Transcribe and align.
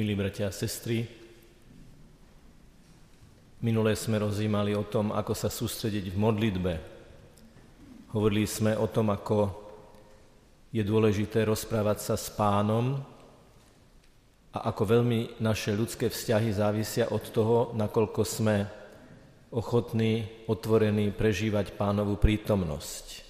Milí 0.00 0.16
bratia 0.16 0.48
a 0.48 0.56
sestry, 0.56 1.04
minulé 3.60 3.92
sme 3.92 4.16
rozímali 4.16 4.72
o 4.72 4.88
tom, 4.88 5.12
ako 5.12 5.36
sa 5.36 5.52
sústrediť 5.52 6.08
v 6.08 6.16
modlitbe. 6.16 6.72
Hovorili 8.16 8.48
sme 8.48 8.72
o 8.80 8.88
tom, 8.88 9.12
ako 9.12 9.52
je 10.72 10.80
dôležité 10.80 11.44
rozprávať 11.44 12.00
sa 12.00 12.16
s 12.16 12.32
pánom 12.32 12.96
a 14.56 14.72
ako 14.72 14.88
veľmi 14.88 15.36
naše 15.36 15.76
ľudské 15.76 16.08
vzťahy 16.08 16.48
závisia 16.48 17.12
od 17.12 17.24
toho, 17.28 17.76
nakoľko 17.76 18.24
sme 18.24 18.64
ochotní, 19.52 20.48
otvorení 20.48 21.12
prežívať 21.12 21.76
pánovú 21.76 22.16
prítomnosť. 22.16 23.20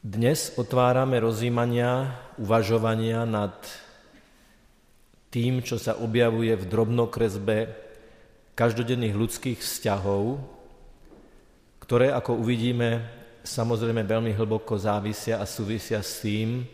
Dnes 0.00 0.56
otvárame 0.56 1.20
rozímania, 1.20 2.16
uvažovania 2.40 3.28
nad 3.28 3.91
tým, 5.32 5.64
čo 5.64 5.80
sa 5.80 5.96
objavuje 5.96 6.52
v 6.52 6.68
drobnokresbe 6.68 7.56
každodenných 8.52 9.16
ľudských 9.16 9.58
vzťahov, 9.64 10.36
ktoré, 11.80 12.12
ako 12.12 12.36
uvidíme, 12.36 13.00
samozrejme 13.40 14.04
veľmi 14.04 14.36
hlboko 14.36 14.76
závisia 14.76 15.40
a 15.40 15.48
súvisia 15.48 16.04
s 16.04 16.20
tým, 16.20 16.68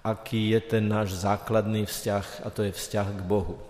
aký 0.00 0.56
je 0.56 0.60
ten 0.64 0.84
náš 0.88 1.20
základný 1.20 1.84
vzťah, 1.84 2.44
a 2.44 2.48
to 2.48 2.64
je 2.64 2.72
vzťah 2.72 3.08
k 3.20 3.20
Bohu. 3.20 3.60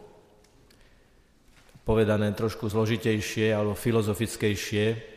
Povedané 1.83 2.31
trošku 2.33 2.71
zložitejšie 2.71 3.51
alebo 3.51 3.75
filozofickejšie, 3.75 5.13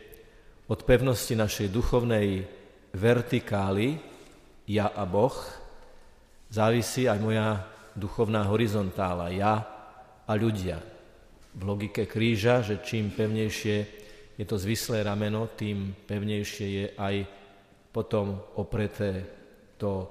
od 0.68 0.84
pevnosti 0.84 1.32
našej 1.32 1.72
duchovnej 1.72 2.44
vertikály, 2.92 3.96
ja 4.68 4.92
a 4.92 5.08
Boh, 5.08 5.32
závisí 6.52 7.08
aj 7.08 7.18
moja 7.24 7.77
duchovná 7.98 8.46
horizontála, 8.46 9.34
ja 9.34 9.54
a 10.24 10.32
ľudia. 10.38 10.78
V 11.58 11.62
logike 11.66 12.06
kríža, 12.06 12.62
že 12.62 12.80
čím 12.80 13.10
pevnejšie 13.10 13.76
je 14.38 14.44
to 14.46 14.54
zvislé 14.54 15.02
rameno, 15.02 15.50
tým 15.58 15.90
pevnejšie 16.06 16.66
je 16.70 16.86
aj 16.94 17.14
potom 17.90 18.54
opreté 18.62 19.26
to 19.74 20.06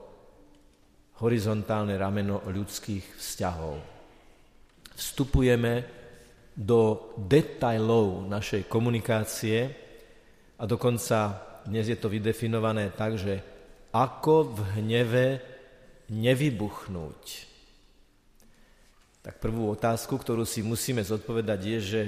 horizontálne 1.23 1.95
rameno 1.95 2.43
ľudských 2.43 3.15
vzťahov. 3.15 3.75
Vstupujeme 4.97 5.73
do 6.57 7.13
detajlov 7.15 8.27
našej 8.27 8.65
komunikácie 8.67 9.69
a 10.57 10.63
dokonca 10.65 11.17
dnes 11.69 11.85
je 11.87 11.95
to 11.95 12.09
vydefinované 12.09 12.91
tak, 12.91 13.15
že 13.15 13.39
ako 13.93 14.35
v 14.51 14.57
hneve 14.81 15.27
nevybuchnúť. 16.11 17.23
Tak 19.27 19.43
prvú 19.43 19.75
otázku, 19.75 20.15
ktorú 20.15 20.47
si 20.47 20.63
musíme 20.63 21.03
zodpovedať 21.03 21.59
je, 21.59 21.79
že 21.83 22.01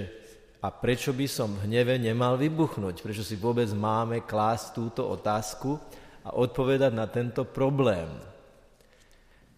a 0.63 0.71
prečo 0.71 1.11
by 1.11 1.27
som 1.27 1.51
v 1.51 1.67
hneve 1.67 1.99
nemal 1.99 2.39
vybuchnúť? 2.39 3.03
Prečo 3.03 3.27
si 3.27 3.35
vôbec 3.35 3.67
máme 3.75 4.23
klásť 4.23 4.71
túto 4.71 5.03
otázku 5.03 5.75
a 6.23 6.31
odpovedať 6.31 6.95
na 6.95 7.11
tento 7.11 7.43
problém? 7.43 8.07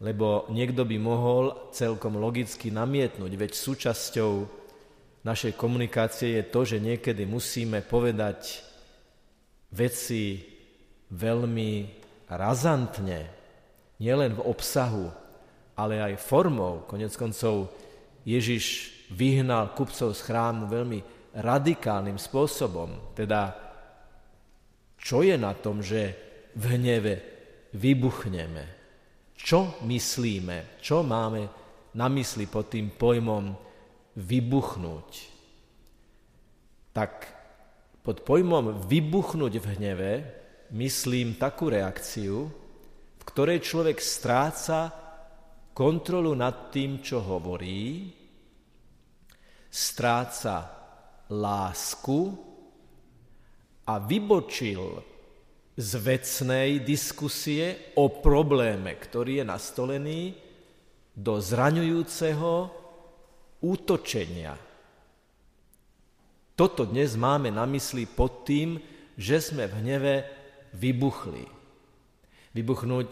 Lebo 0.02 0.50
niekto 0.50 0.90
by 0.90 0.98
mohol 0.98 1.70
celkom 1.70 2.18
logicky 2.18 2.74
namietnúť, 2.74 3.30
veď 3.30 3.54
súčasťou 3.54 4.32
našej 5.22 5.54
komunikácie 5.54 6.42
je 6.42 6.44
to, 6.50 6.66
že 6.66 6.82
niekedy 6.82 7.30
musíme 7.30 7.86
povedať 7.86 8.66
veci 9.70 10.42
veľmi 11.14 11.72
razantne, 12.26 13.30
nielen 14.02 14.34
v 14.34 14.50
obsahu, 14.50 15.21
ale 15.76 16.02
aj 16.02 16.22
formou. 16.22 16.84
Konec 16.88 17.14
koncov 17.16 17.72
Ježiš 18.28 18.94
vyhnal 19.12 19.76
kupcov 19.76 20.16
z 20.16 20.22
chrámu 20.24 20.72
veľmi 20.72 21.00
radikálnym 21.36 22.20
spôsobom. 22.20 23.16
Teda, 23.16 23.56
čo 25.00 25.24
je 25.24 25.36
na 25.36 25.56
tom, 25.56 25.80
že 25.84 26.16
v 26.56 26.64
hneve 26.76 27.14
vybuchneme? 27.76 28.66
Čo 29.36 29.82
myslíme? 29.88 30.78
Čo 30.84 31.02
máme 31.02 31.50
na 31.98 32.08
mysli 32.12 32.46
pod 32.46 32.70
tým 32.70 32.94
pojmom 32.94 33.56
vybuchnúť? 34.16 35.10
Tak 36.92 37.12
pod 38.04 38.28
pojmom 38.28 38.84
vybuchnúť 38.86 39.54
v 39.58 39.66
hneve 39.78 40.12
myslím 40.76 41.40
takú 41.40 41.72
reakciu, 41.72 42.48
v 43.18 43.24
ktorej 43.24 43.64
človek 43.64 43.98
stráca 44.02 44.92
kontrolu 45.74 46.36
nad 46.36 46.70
tým, 46.70 47.00
čo 47.00 47.24
hovorí, 47.24 48.12
stráca 49.72 50.68
lásku 51.32 52.20
a 53.88 53.94
vybočil 54.00 55.00
z 55.80 55.92
vecnej 55.98 56.84
diskusie 56.84 57.96
o 57.96 58.12
probléme, 58.12 59.00
ktorý 59.00 59.42
je 59.42 59.46
nastolený, 59.48 60.22
do 61.16 61.40
zraňujúceho 61.40 62.54
útočenia. 63.64 64.56
Toto 66.56 66.86
dnes 66.86 67.16
máme 67.16 67.50
na 67.50 67.64
mysli 67.66 68.06
pod 68.06 68.44
tým, 68.44 68.78
že 69.16 69.40
sme 69.40 69.66
v 69.66 69.74
hneve 69.82 70.16
vybuchli. 70.76 71.48
Vybuchnúť 72.52 73.12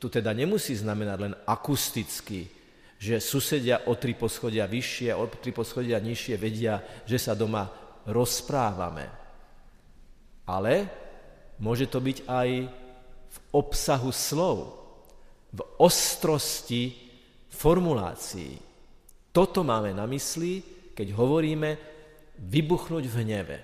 tu 0.00 0.08
teda 0.08 0.32
nemusí 0.32 0.72
znamenať 0.72 1.18
len 1.20 1.34
akusticky, 1.44 2.48
že 2.96 3.20
susedia 3.20 3.84
o 3.84 3.96
tri 4.00 4.16
poschodia 4.16 4.64
vyššie 4.64 5.12
o 5.12 5.28
tri 5.28 5.52
poschodia 5.52 6.00
nižšie 6.00 6.34
vedia, 6.40 6.80
že 7.04 7.20
sa 7.20 7.36
doma 7.36 7.68
rozprávame. 8.08 9.12
Ale 10.48 10.88
môže 11.60 11.84
to 11.92 12.00
byť 12.00 12.18
aj 12.24 12.48
v 13.30 13.38
obsahu 13.52 14.08
slov, 14.08 14.58
v 15.52 15.60
ostrosti 15.78 16.96
formulácií. 17.52 18.56
Toto 19.30 19.60
máme 19.62 19.92
na 19.92 20.08
mysli, 20.08 20.64
keď 20.96 21.12
hovoríme 21.14 21.70
vybuchnúť 22.40 23.04
v 23.04 23.14
hneve. 23.20 23.58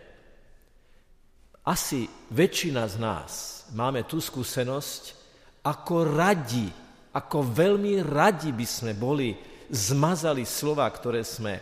Asi 1.67 2.07
väčšina 2.31 2.87
z 2.87 2.97
nás 3.03 3.31
máme 3.75 4.07
tú 4.07 4.23
skúsenosť, 4.23 5.26
ako 5.67 6.07
radi, 6.07 6.71
ako 7.11 7.43
veľmi 7.43 7.99
radi 8.07 8.55
by 8.55 8.67
sme 8.67 8.93
boli 8.95 9.35
zmazali 9.67 10.47
slova, 10.47 10.87
ktoré 10.87 11.27
sme 11.27 11.59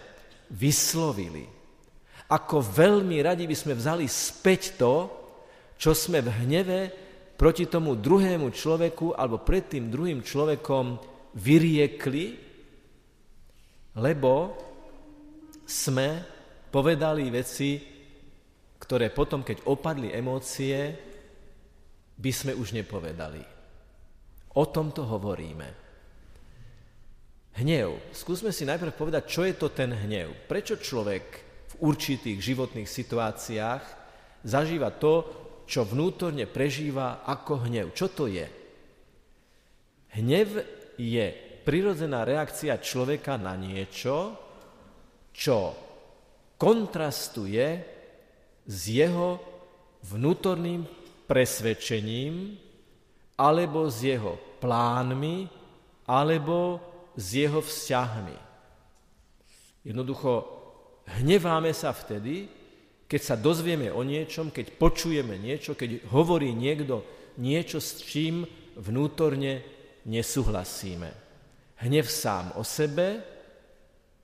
vyslovili. 0.53 1.49
Ako 2.29 2.61
veľmi 2.61 3.17
radi 3.25 3.49
by 3.49 3.57
sme 3.57 3.73
vzali 3.73 4.05
späť 4.05 4.77
to, 4.77 5.09
čo 5.81 5.97
sme 5.97 6.21
v 6.21 6.33
hneve 6.45 6.81
proti 7.41 7.65
tomu 7.65 7.97
druhému 7.97 8.53
človeku 8.53 9.17
alebo 9.17 9.41
pred 9.41 9.73
tým 9.73 9.89
druhým 9.89 10.21
človekom 10.21 11.01
vyriekli, 11.41 12.27
lebo 13.97 14.33
sme 15.65 16.21
povedali 16.69 17.33
veci, 17.33 17.81
ktoré 18.77 19.09
potom, 19.09 19.41
keď 19.41 19.65
opadli 19.65 20.13
emócie, 20.13 20.93
by 22.15 22.31
sme 22.31 22.53
už 22.53 22.77
nepovedali. 22.77 23.54
O 24.55 24.65
tomto 24.71 25.03
hovoríme. 25.03 25.69
Hnev. 27.55 28.11
Skúsme 28.11 28.51
si 28.51 28.67
najprv 28.67 28.95
povedať, 28.95 29.23
čo 29.31 29.43
je 29.47 29.55
to 29.55 29.71
ten 29.71 29.95
hnev. 29.95 30.47
Prečo 30.51 30.79
človek 30.79 31.25
v 31.71 31.75
určitých 31.87 32.39
životných 32.39 32.87
situáciách 32.87 33.83
zažíva 34.43 34.91
to, 34.95 35.15
čo 35.67 35.87
vnútorne 35.87 36.51
prežíva 36.51 37.23
ako 37.27 37.67
hnev. 37.67 37.95
Čo 37.95 38.11
to 38.11 38.25
je? 38.27 38.47
Hnev 40.19 40.49
je 40.99 41.27
prirodzená 41.67 42.23
reakcia 42.23 42.79
človeka 42.79 43.35
na 43.39 43.59
niečo, 43.59 44.39
čo 45.35 45.75
kontrastuje 46.59 47.67
s 48.67 48.81
jeho 48.87 49.43
vnútorným 50.07 50.87
presvedčením, 51.27 52.64
alebo 53.35 53.91
s 53.91 54.03
jeho 54.03 54.39
plánmi, 54.63 55.51
alebo 56.07 56.79
s 57.17 57.35
jeho 57.35 57.61
vzťahmi. 57.63 58.39
Jednoducho, 59.85 60.33
hneváme 61.21 61.71
sa 61.77 61.93
vtedy, 61.93 62.49
keď 63.05 63.21
sa 63.21 63.37
dozvieme 63.37 63.93
o 63.93 64.01
niečom, 64.01 64.49
keď 64.49 64.75
počujeme 64.81 65.37
niečo, 65.37 65.77
keď 65.77 66.09
hovorí 66.09 66.57
niekto 66.57 67.05
niečo, 67.37 67.79
s 67.79 68.01
čím 68.01 68.49
vnútorne 68.81 69.63
nesúhlasíme. 70.09 71.11
Hnev 71.85 72.07
sám 72.09 72.57
o 72.57 72.65
sebe 72.65 73.21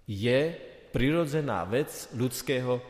je 0.09 0.55
prirodzená 0.91 1.69
vec 1.69 2.09
ľudského 2.17 2.81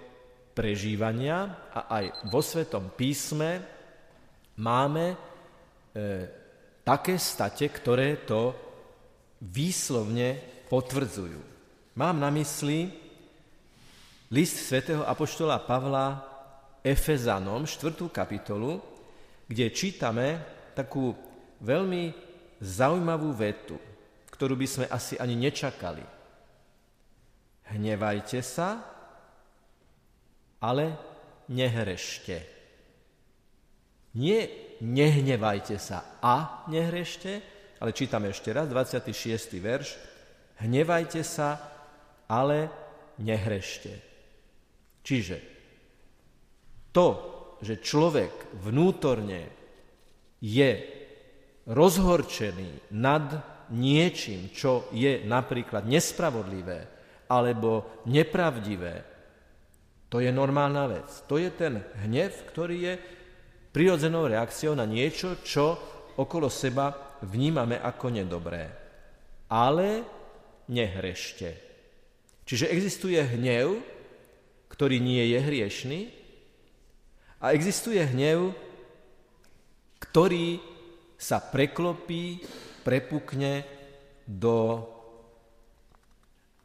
prežívania 0.54 1.68
a 1.74 2.00
aj 2.00 2.04
vo 2.32 2.40
Svetom 2.40 2.92
písme 2.94 3.60
máme 4.56 5.29
také 6.84 7.14
state, 7.18 7.70
ktoré 7.70 8.22
to 8.22 8.54
výslovne 9.40 10.38
potvrdzujú. 10.70 11.40
Mám 11.98 12.16
na 12.22 12.30
mysli 12.30 12.92
list 14.30 14.70
svätého 14.70 15.02
Apoštola 15.02 15.58
Pavla 15.66 16.22
Efezanom, 16.80 17.66
4. 17.66 18.08
kapitolu, 18.08 18.80
kde 19.50 19.74
čítame 19.74 20.40
takú 20.72 21.12
veľmi 21.60 22.14
zaujímavú 22.62 23.34
vetu, 23.34 23.76
ktorú 24.30 24.54
by 24.56 24.66
sme 24.68 24.86
asi 24.88 25.18
ani 25.18 25.34
nečakali. 25.36 26.06
Hnevajte 27.74 28.40
sa, 28.40 28.80
ale 30.62 30.94
nehrešte. 31.50 32.36
Nie 34.14 34.69
nehnevajte 34.80 35.76
sa 35.76 36.20
a 36.20 36.64
nehrešte, 36.68 37.32
ale 37.80 37.96
čítame 37.96 38.32
ešte 38.32 38.52
raz, 38.52 38.68
26. 38.68 39.56
verš. 39.60 39.88
Hnevajte 40.60 41.24
sa, 41.24 41.56
ale 42.28 42.68
nehrešte. 43.24 43.92
Čiže 45.00 45.36
to, 46.92 47.08
že 47.64 47.80
človek 47.80 48.60
vnútorne 48.60 49.48
je 50.40 50.70
rozhorčený 51.68 52.92
nad 52.96 53.26
niečím, 53.72 54.50
čo 54.52 54.90
je 54.92 55.24
napríklad 55.24 55.86
nespravodlivé 55.86 56.88
alebo 57.30 58.02
nepravdivé, 58.10 59.10
to 60.10 60.18
je 60.18 60.34
normálna 60.34 60.90
vec. 60.90 61.06
To 61.30 61.38
je 61.38 61.54
ten 61.54 61.78
hnev, 62.02 62.34
ktorý 62.50 62.76
je 62.82 62.94
prirodzenou 63.70 64.26
reakciou 64.26 64.74
na 64.74 64.86
niečo, 64.86 65.38
čo 65.42 65.78
okolo 66.18 66.50
seba 66.50 67.18
vnímame 67.22 67.78
ako 67.78 68.06
nedobré. 68.10 68.66
Ale 69.50 70.04
nehrešte. 70.70 71.48
Čiže 72.46 72.70
existuje 72.70 73.18
hnev, 73.18 73.78
ktorý 74.70 74.98
nie 74.98 75.22
je 75.34 75.38
hriešný 75.38 76.00
a 77.42 77.54
existuje 77.54 78.02
hnev, 78.02 78.54
ktorý 80.02 80.58
sa 81.20 81.38
preklopí, 81.38 82.42
prepukne 82.80 83.62
do 84.24 84.82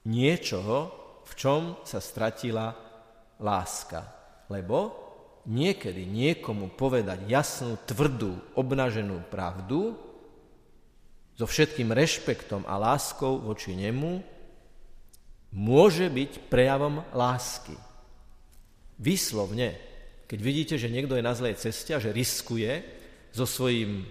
niečoho, 0.08 0.78
v 1.26 1.32
čom 1.36 1.62
sa 1.84 2.00
stratila 2.00 2.72
láska. 3.42 4.02
Lebo 4.48 5.05
niekedy 5.46 6.06
niekomu 6.10 6.74
povedať 6.74 7.30
jasnú, 7.30 7.78
tvrdú, 7.86 8.38
obnaženú 8.58 9.22
pravdu 9.30 9.94
so 11.38 11.46
všetkým 11.46 11.94
rešpektom 11.94 12.66
a 12.66 12.76
láskou 12.82 13.38
voči 13.38 13.78
nemu 13.78 14.22
môže 15.56 16.10
byť 16.12 16.52
prejavom 16.52 17.06
lásky. 17.16 17.78
Výslovne, 19.00 19.78
keď 20.26 20.40
vidíte, 20.42 20.76
že 20.76 20.92
niekto 20.92 21.16
je 21.16 21.24
na 21.24 21.38
zlej 21.38 21.56
ceste 21.62 21.94
a 21.94 22.02
že 22.02 22.16
riskuje 22.16 22.84
so 23.32 23.46
svojím 23.46 24.08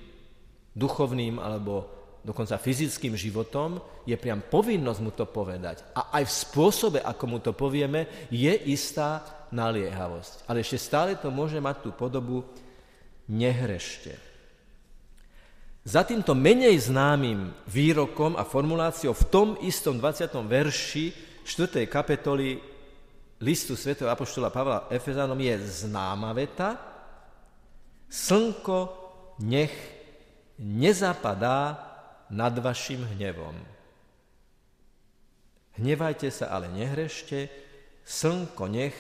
duchovným 0.77 1.41
alebo 1.41 1.89
dokonca 2.25 2.57
fyzickým 2.57 3.13
životom, 3.17 3.81
je 4.09 4.17
priam 4.17 4.41
povinnosť 4.41 5.01
mu 5.05 5.13
to 5.13 5.29
povedať. 5.29 5.85
A 5.93 6.17
aj 6.21 6.25
v 6.25 6.37
spôsobe, 6.49 6.99
ako 7.05 7.25
mu 7.29 7.39
to 7.41 7.53
povieme, 7.53 8.29
je 8.33 8.53
istá 8.73 9.21
naliehavosť. 9.55 10.51
Ale 10.51 10.67
ešte 10.67 10.83
stále 10.83 11.15
to 11.15 11.31
môže 11.31 11.63
mať 11.63 11.87
tú 11.87 11.91
podobu 11.95 12.43
nehrešte. 13.31 14.19
Za 15.85 16.03
týmto 16.03 16.35
menej 16.35 16.91
známym 16.91 17.53
výrokom 17.69 18.35
a 18.35 18.43
formuláciou 18.43 19.15
v 19.15 19.29
tom 19.29 19.49
istom 19.63 20.01
20. 20.01 20.33
verši 20.49 21.13
4. 21.45 21.87
kapitoly 21.87 22.57
listu 23.45 23.77
svätého 23.77 24.09
Apoštola 24.09 24.49
Pavla 24.49 24.89
Efezánom 24.89 25.37
je 25.37 25.55
známa 25.87 26.33
veta 26.33 26.95
Slnko 28.09 28.79
nech 29.43 29.75
nezapadá 30.63 31.75
nad 32.31 32.55
vašim 32.55 33.03
hnevom. 33.17 33.59
Hnevajte 35.75 36.31
sa, 36.31 36.55
ale 36.55 36.71
nehrešte, 36.71 37.51
slnko 38.07 38.71
nech 38.71 38.95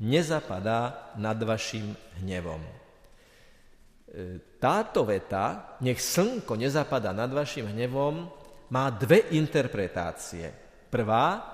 nezapadá 0.00 1.12
nad 1.20 1.36
vašim 1.36 1.92
hnevom. 2.20 2.60
E, 2.60 2.72
táto 4.56 5.04
veta, 5.04 5.76
nech 5.84 6.00
slnko 6.00 6.56
nezapadá 6.56 7.12
nad 7.12 7.28
vašim 7.28 7.68
hnevom, 7.68 8.26
má 8.72 8.88
dve 8.90 9.28
interpretácie. 9.36 10.50
Prvá, 10.90 11.44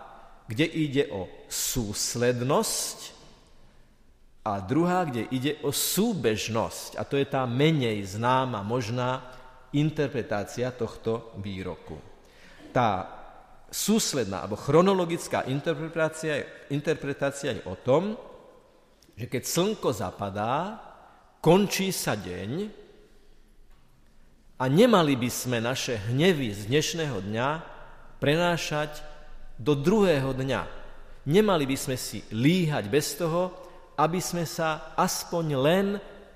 kde 0.46 0.64
ide 0.64 1.04
o 1.10 1.26
súslednosť 1.50 3.16
a 4.46 4.62
druhá, 4.62 5.02
kde 5.02 5.26
ide 5.34 5.52
o 5.66 5.74
súbežnosť. 5.74 6.94
A 6.96 7.02
to 7.02 7.18
je 7.18 7.26
tá 7.26 7.42
menej 7.50 7.98
známa 8.06 8.62
možná 8.62 9.26
interpretácia 9.74 10.70
tohto 10.70 11.34
výroku. 11.42 11.98
Tá 12.70 13.10
súsledná 13.66 14.46
alebo 14.46 14.54
chronologická 14.54 15.42
interpretácia, 15.50 16.46
interpretácia 16.70 17.58
je 17.58 17.62
o 17.66 17.74
tom, 17.74 18.14
že 19.16 19.24
keď 19.24 19.42
slnko 19.48 19.96
zapadá, 19.96 20.76
končí 21.40 21.88
sa 21.88 22.12
deň 22.12 22.68
a 24.60 24.64
nemali 24.68 25.16
by 25.16 25.30
sme 25.32 25.58
naše 25.64 25.96
hnevy 26.12 26.52
z 26.52 26.68
dnešného 26.68 27.24
dňa 27.24 27.48
prenášať 28.20 29.00
do 29.56 29.72
druhého 29.72 30.36
dňa. 30.36 30.62
Nemali 31.32 31.64
by 31.64 31.76
sme 31.80 31.96
si 31.96 32.20
líhať 32.28 32.92
bez 32.92 33.16
toho, 33.16 33.56
aby 33.96 34.20
sme 34.20 34.44
sa 34.44 34.92
aspoň 35.00 35.46
len 35.56 35.86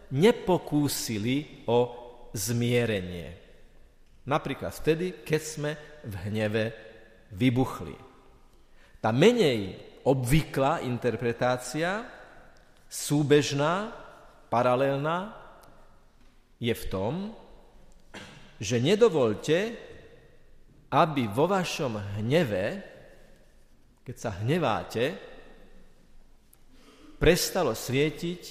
nepokúsili 0.08 1.68
o 1.68 1.78
zmierenie. 2.32 3.36
Napríklad 4.24 4.72
vtedy, 4.72 5.20
keď 5.20 5.42
sme 5.44 5.70
v 6.08 6.14
hneve 6.28 6.64
vybuchli. 7.36 7.96
Tá 9.04 9.12
menej 9.12 9.76
obvyklá 10.04 10.80
interpretácia, 10.80 12.19
súbežná, 12.90 13.94
paralelná, 14.50 15.38
je 16.59 16.75
v 16.75 16.85
tom, 16.90 17.14
že 18.59 18.82
nedovolte, 18.82 19.78
aby 20.90 21.30
vo 21.30 21.49
vašom 21.49 21.97
hneve 22.18 22.90
keď 24.11 24.16
sa 24.18 24.35
hneváte, 24.42 25.14
prestalo 27.23 27.76
svietiť 27.78 28.42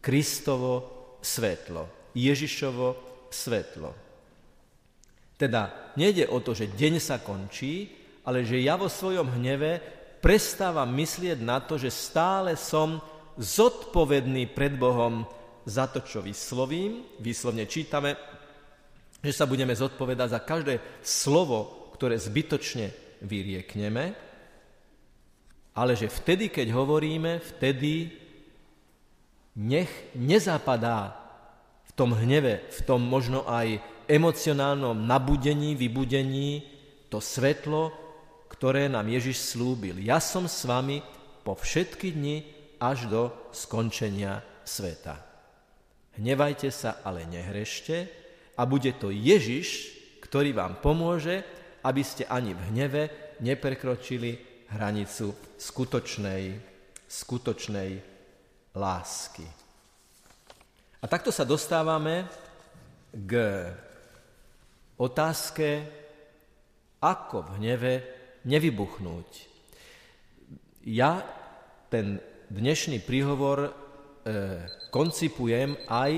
Kristovo 0.00 0.74
svetlo, 1.20 2.14
Ježišovo 2.16 2.86
svetlo. 3.28 3.92
Teda 5.36 5.92
nejde 6.00 6.32
o 6.32 6.40
to, 6.40 6.56
že 6.56 6.72
deň 6.72 6.94
sa 6.96 7.20
končí, 7.20 7.92
ale 8.24 8.40
že 8.40 8.62
ja 8.64 8.80
vo 8.80 8.88
svojom 8.88 9.36
hneve 9.36 9.84
prestávam 10.24 10.88
myslieť 10.96 11.44
na 11.44 11.60
to, 11.60 11.76
že 11.76 11.92
stále 11.92 12.56
som 12.56 12.96
zodpovedný 13.36 14.50
pred 14.50 14.74
Bohom 14.74 15.28
za 15.68 15.86
to, 15.92 16.00
čo 16.02 16.24
vyslovím. 16.24 17.04
Výslovne 17.20 17.68
čítame, 17.68 18.16
že 19.20 19.32
sa 19.32 19.48
budeme 19.48 19.76
zodpovedať 19.76 20.28
za 20.32 20.40
každé 20.40 20.74
slovo, 21.04 21.92
ktoré 21.94 22.16
zbytočne 22.20 22.92
vyriekneme 23.24 24.26
ale 25.76 25.92
že 25.92 26.08
vtedy, 26.08 26.48
keď 26.48 26.72
hovoríme, 26.72 27.36
vtedy 27.44 28.08
nech 29.60 29.92
nezapadá 30.16 31.12
v 31.84 31.90
tom 31.92 32.16
hneve, 32.16 32.64
v 32.72 32.80
tom 32.88 33.04
možno 33.04 33.44
aj 33.44 33.76
emocionálnom 34.08 34.96
nabudení, 34.96 35.76
vybudení 35.76 36.64
to 37.12 37.20
svetlo, 37.20 37.92
ktoré 38.48 38.88
nám 38.88 39.04
Ježiš 39.12 39.52
slúbil. 39.52 40.00
Ja 40.00 40.16
som 40.16 40.48
s 40.48 40.64
vami 40.64 41.04
po 41.44 41.52
všetky 41.52 42.16
dni 42.16 42.36
až 42.80 43.08
do 43.08 43.22
skončenia 43.52 44.40
sveta. 44.66 45.16
Hnevajte 46.16 46.72
sa, 46.72 47.04
ale 47.04 47.28
nehrešte 47.28 48.08
a 48.56 48.64
bude 48.64 48.96
to 48.96 49.12
Ježiš, 49.12 49.92
ktorý 50.24 50.56
vám 50.56 50.80
pomôže, 50.80 51.44
aby 51.84 52.02
ste 52.02 52.24
ani 52.26 52.56
v 52.56 52.62
hneve 52.72 53.02
neprekročili 53.44 54.64
hranicu 54.72 55.36
skutočnej, 55.60 56.44
skutočnej 57.06 57.90
lásky. 58.74 59.46
A 60.98 61.04
takto 61.06 61.30
sa 61.30 61.46
dostávame 61.46 62.26
k 63.12 63.32
otázke, 64.98 65.68
ako 66.98 67.44
v 67.44 67.50
hneve 67.60 67.92
nevybuchnúť. 68.48 69.30
Ja 70.88 71.22
ten 71.92 72.18
dnešný 72.50 73.02
príhovor 73.02 73.58
e, 73.66 73.70
koncipujem 74.90 75.74
aj 75.90 76.12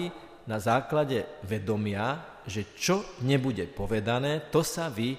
na 0.48 0.58
základe 0.60 1.24
vedomia, 1.44 2.40
že 2.48 2.72
čo 2.76 3.20
nebude 3.24 3.68
povedané, 3.68 4.48
to 4.48 4.64
sa 4.64 4.88
vy 4.88 5.16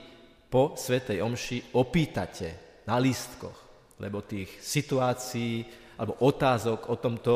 po 0.49 0.73
Svetej 0.73 1.21
Omši 1.21 1.77
opýtate 1.77 2.81
na 2.89 2.97
lístkoch, 2.97 3.57
lebo 4.01 4.25
tých 4.25 4.57
situácií 4.57 5.65
alebo 6.01 6.17
otázok 6.25 6.89
o 6.89 6.95
tomto 6.97 7.33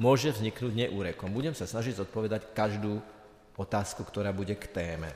môže 0.00 0.32
vzniknúť 0.32 0.72
neúrekom. 0.72 1.28
Budem 1.28 1.52
sa 1.52 1.68
snažiť 1.68 2.00
zodpovedať 2.00 2.56
každú 2.56 2.98
otázku, 3.60 4.02
ktorá 4.08 4.32
bude 4.32 4.56
k 4.56 4.70
téme. 4.72 5.12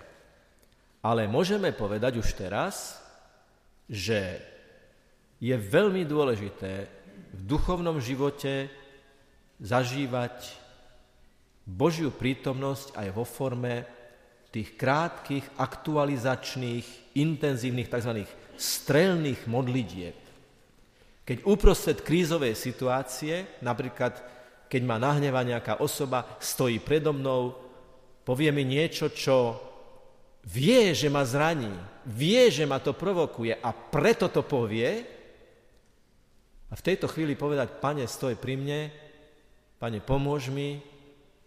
Ale 1.00 1.30
môžeme 1.30 1.72
povedať 1.72 2.20
už 2.20 2.28
teraz, 2.36 3.00
že 3.88 4.42
je 5.38 5.54
veľmi 5.54 6.02
dôležité 6.04 6.97
v 7.32 7.40
duchovnom 7.44 8.00
živote 8.00 8.70
zažívať 9.60 10.54
Božiu 11.68 12.08
prítomnosť 12.08 12.96
aj 12.96 13.08
vo 13.12 13.28
forme 13.28 13.84
tých 14.48 14.80
krátkých, 14.80 15.44
aktualizačných, 15.60 17.16
intenzívnych 17.20 17.92
tzv. 17.92 18.24
strelných 18.56 19.44
modlitieb. 19.44 20.16
Keď 21.28 21.44
uprostred 21.44 22.00
krízovej 22.00 22.56
situácie, 22.56 23.60
napríklad 23.60 24.16
keď 24.72 24.82
ma 24.84 24.96
nahneva 24.96 25.44
nejaká 25.44 25.84
osoba, 25.84 26.40
stojí 26.40 26.80
predo 26.80 27.12
mnou, 27.12 27.52
povie 28.24 28.48
mi 28.48 28.64
niečo, 28.64 29.12
čo 29.12 29.60
vie, 30.48 30.96
že 30.96 31.12
ma 31.12 31.28
zraní, 31.28 31.72
vie, 32.08 32.48
že 32.48 32.64
ma 32.64 32.80
to 32.80 32.96
provokuje 32.96 33.52
a 33.52 33.68
preto 33.72 34.32
to 34.32 34.40
povie, 34.40 35.17
a 36.68 36.74
v 36.76 36.84
tejto 36.84 37.08
chvíli 37.08 37.32
povedať, 37.34 37.80
pane, 37.80 38.04
stoj 38.04 38.36
pri 38.36 38.60
mne, 38.60 38.80
pane, 39.80 39.98
pomôž 40.04 40.52
mi, 40.52 40.84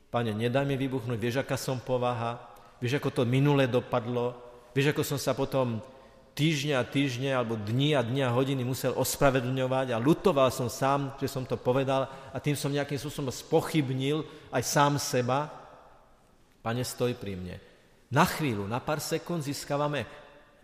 pane, 0.10 0.34
nedaj 0.34 0.66
mi 0.66 0.76
vybuchnúť, 0.76 1.20
vieš, 1.22 1.46
aká 1.46 1.56
som 1.56 1.78
povaha, 1.78 2.52
Vieš, 2.82 2.98
ako 2.98 3.22
to 3.22 3.24
minule 3.30 3.62
dopadlo? 3.70 4.34
Vieš, 4.74 4.98
ako 4.98 5.06
som 5.06 5.22
sa 5.22 5.38
potom 5.38 5.78
týždňa 6.34 6.82
a 6.82 6.90
týždne, 6.90 7.30
alebo 7.30 7.54
dni 7.54 7.94
a 7.94 8.02
dni 8.02 8.26
a 8.26 8.34
hodiny 8.34 8.66
musel 8.66 8.98
ospravedlňovať 8.98 9.94
a 9.94 10.02
lutoval 10.02 10.50
som 10.50 10.66
sám, 10.66 11.14
že 11.22 11.30
som 11.30 11.46
to 11.46 11.62
povedal 11.62 12.10
a 12.10 12.38
tým 12.42 12.58
som 12.58 12.74
nejakým 12.74 12.98
spôsobom 12.98 13.30
spochybnil 13.30 14.26
aj 14.50 14.64
sám 14.66 14.98
seba. 14.98 15.54
Pane, 16.66 16.82
stoj 16.82 17.14
pri 17.14 17.38
mne. 17.38 17.56
Na 18.10 18.26
chvíľu, 18.26 18.66
na 18.66 18.82
pár 18.82 18.98
sekúnd 18.98 19.46
získavame 19.46 20.10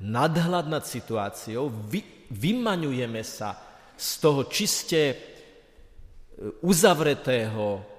nadhľad 0.01 0.65
nad 0.65 0.83
situáciou, 0.89 1.69
vy, 1.69 2.01
vymaňujeme 2.33 3.21
sa 3.21 3.53
z 3.97 4.09
toho 4.21 4.45
čiste 4.45 5.01
e, 5.11 5.15
uzavretého 6.61 7.97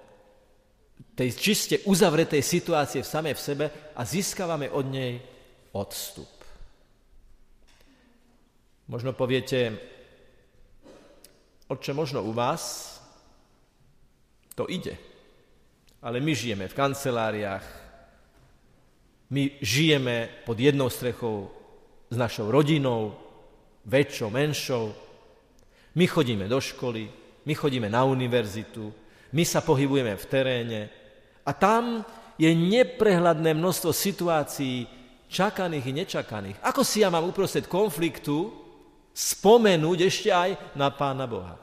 tej 1.18 1.34
čiste 1.34 1.76
uzavretej 1.82 2.38
situácie 2.38 3.02
v 3.02 3.10
samej 3.10 3.34
v 3.34 3.42
sebe 3.42 3.66
a 3.98 4.06
získavame 4.06 4.70
od 4.70 4.86
nej 4.86 5.18
odstup. 5.74 6.30
Možno 8.86 9.10
poviete, 9.18 9.74
oče, 11.66 11.90
možno 11.90 12.22
u 12.22 12.30
vás 12.30 12.94
to 14.54 14.70
ide, 14.70 14.94
ale 15.98 16.22
my 16.22 16.32
žijeme 16.38 16.70
v 16.70 16.78
kanceláriách, 16.78 17.66
my 19.34 19.58
žijeme 19.58 20.30
pod 20.46 20.54
jednou 20.54 20.86
strechou 20.86 21.50
s 22.08 22.16
našou 22.16 22.48
rodinou, 22.48 23.18
väčšou, 23.84 24.30
menšou, 24.30 24.94
my 25.94 26.04
chodíme 26.04 26.44
do 26.48 26.60
školy, 26.60 27.08
my 27.44 27.54
chodíme 27.54 27.88
na 27.88 28.04
univerzitu, 28.04 28.92
my 29.32 29.44
sa 29.44 29.64
pohybujeme 29.64 30.16
v 30.16 30.28
teréne 30.28 30.80
a 31.44 31.52
tam 31.52 32.04
je 32.38 32.48
neprehľadné 32.52 33.56
množstvo 33.56 33.90
situácií 33.92 34.86
čakaných 35.28 35.84
i 35.88 35.96
nečakaných. 36.04 36.56
Ako 36.64 36.80
si 36.84 37.04
ja 37.04 37.12
mám 37.12 37.26
uprostred 37.28 37.68
konfliktu 37.68 38.52
spomenúť 39.12 39.98
ešte 40.06 40.30
aj 40.32 40.50
na 40.78 40.88
Pána 40.92 41.26
Boha? 41.28 41.56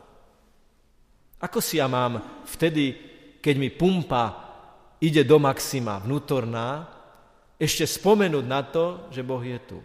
Ako 1.41 1.61
si 1.61 1.77
ja 1.77 1.89
mám 1.89 2.43
vtedy, 2.45 2.97
keď 3.41 3.55
mi 3.57 3.69
pumpa 3.69 4.45
ide 5.01 5.21
do 5.21 5.37
maxima 5.37 6.01
vnútorná, 6.01 6.89
ešte 7.55 7.87
spomenúť 7.87 8.45
na 8.45 8.61
to, 8.65 9.07
že 9.13 9.23
Boh 9.23 9.39
je 9.39 9.59
tu? 9.63 9.79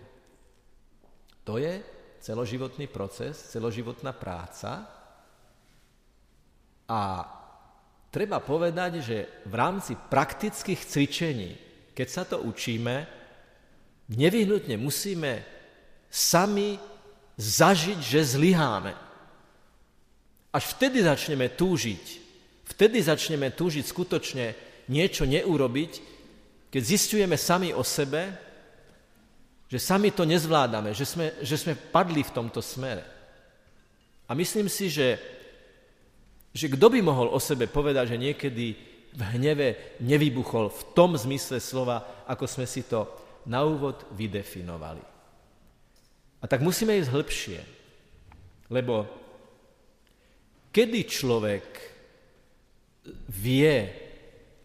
To 1.46 1.56
je 1.56 1.99
celoživotný 2.20 2.86
proces, 2.86 3.36
celoživotná 3.50 4.12
práca 4.12 4.84
a 6.90 7.00
treba 8.12 8.38
povedať, 8.44 8.92
že 9.00 9.16
v 9.48 9.54
rámci 9.54 9.96
praktických 9.96 10.80
cvičení, 10.84 11.50
keď 11.96 12.08
sa 12.08 12.22
to 12.28 12.44
učíme, 12.44 13.06
nevyhnutne 14.12 14.76
musíme 14.76 15.42
sami 16.10 16.76
zažiť, 17.40 17.98
že 18.02 18.36
zlyháme. 18.36 18.92
Až 20.50 20.64
vtedy 20.76 21.06
začneme 21.06 21.54
túžiť, 21.54 22.04
vtedy 22.74 22.98
začneme 23.00 23.54
túžiť 23.54 23.84
skutočne 23.86 24.46
niečo 24.90 25.22
neurobiť, 25.24 25.92
keď 26.74 26.82
zistujeme 26.82 27.38
sami 27.38 27.70
o 27.70 27.86
sebe, 27.86 28.49
že 29.70 29.78
sami 29.78 30.10
to 30.10 30.26
nezvládame, 30.26 30.90
že 30.90 31.06
sme, 31.06 31.30
že 31.46 31.54
sme 31.54 31.78
padli 31.78 32.26
v 32.26 32.34
tomto 32.34 32.58
smere. 32.58 33.06
A 34.26 34.34
myslím 34.34 34.66
si, 34.66 34.90
že 34.90 35.38
že 36.50 36.66
kto 36.66 36.90
by 36.90 37.00
mohol 37.02 37.30
o 37.30 37.38
sebe 37.38 37.70
povedať, 37.70 38.14
že 38.14 38.22
niekedy 38.22 38.66
v 39.10 39.22
hneve 39.34 39.98
nevybuchol 40.02 40.70
v 40.70 40.82
tom 40.94 41.14
zmysle 41.14 41.62
slova, 41.62 42.26
ako 42.26 42.46
sme 42.46 42.66
si 42.66 42.86
to 42.86 43.06
na 43.46 43.62
úvod 43.62 44.06
vydefinovali. 44.14 45.02
A 46.40 46.44
tak 46.46 46.62
musíme 46.62 46.98
ísť 46.98 47.10
hĺbšie, 47.10 47.60
lebo 48.70 49.06
kedy 50.74 51.00
človek 51.06 51.66
vie 53.30 53.76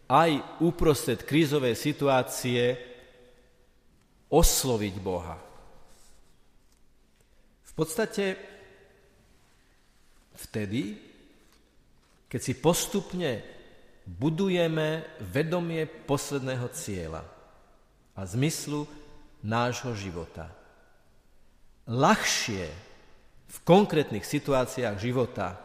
aj 0.06 0.62
uprostred 0.62 1.26
krízovej 1.26 1.74
situácie 1.74 2.78
osloviť 4.36 4.94
Boha. 5.00 5.40
V 7.64 7.72
podstate 7.72 8.36
vtedy, 10.36 11.00
keď 12.28 12.40
si 12.40 12.52
postupne 12.60 13.40
budujeme 14.04 15.02
vedomie 15.32 15.88
posledného 15.88 16.68
cieľa 16.76 17.24
a 18.12 18.20
zmyslu 18.28 18.84
nášho 19.40 19.96
života. 19.96 20.52
Ľahšie 21.88 22.64
v 23.46 23.58
konkrétnych 23.64 24.26
situáciách 24.26 24.96
života 25.00 25.56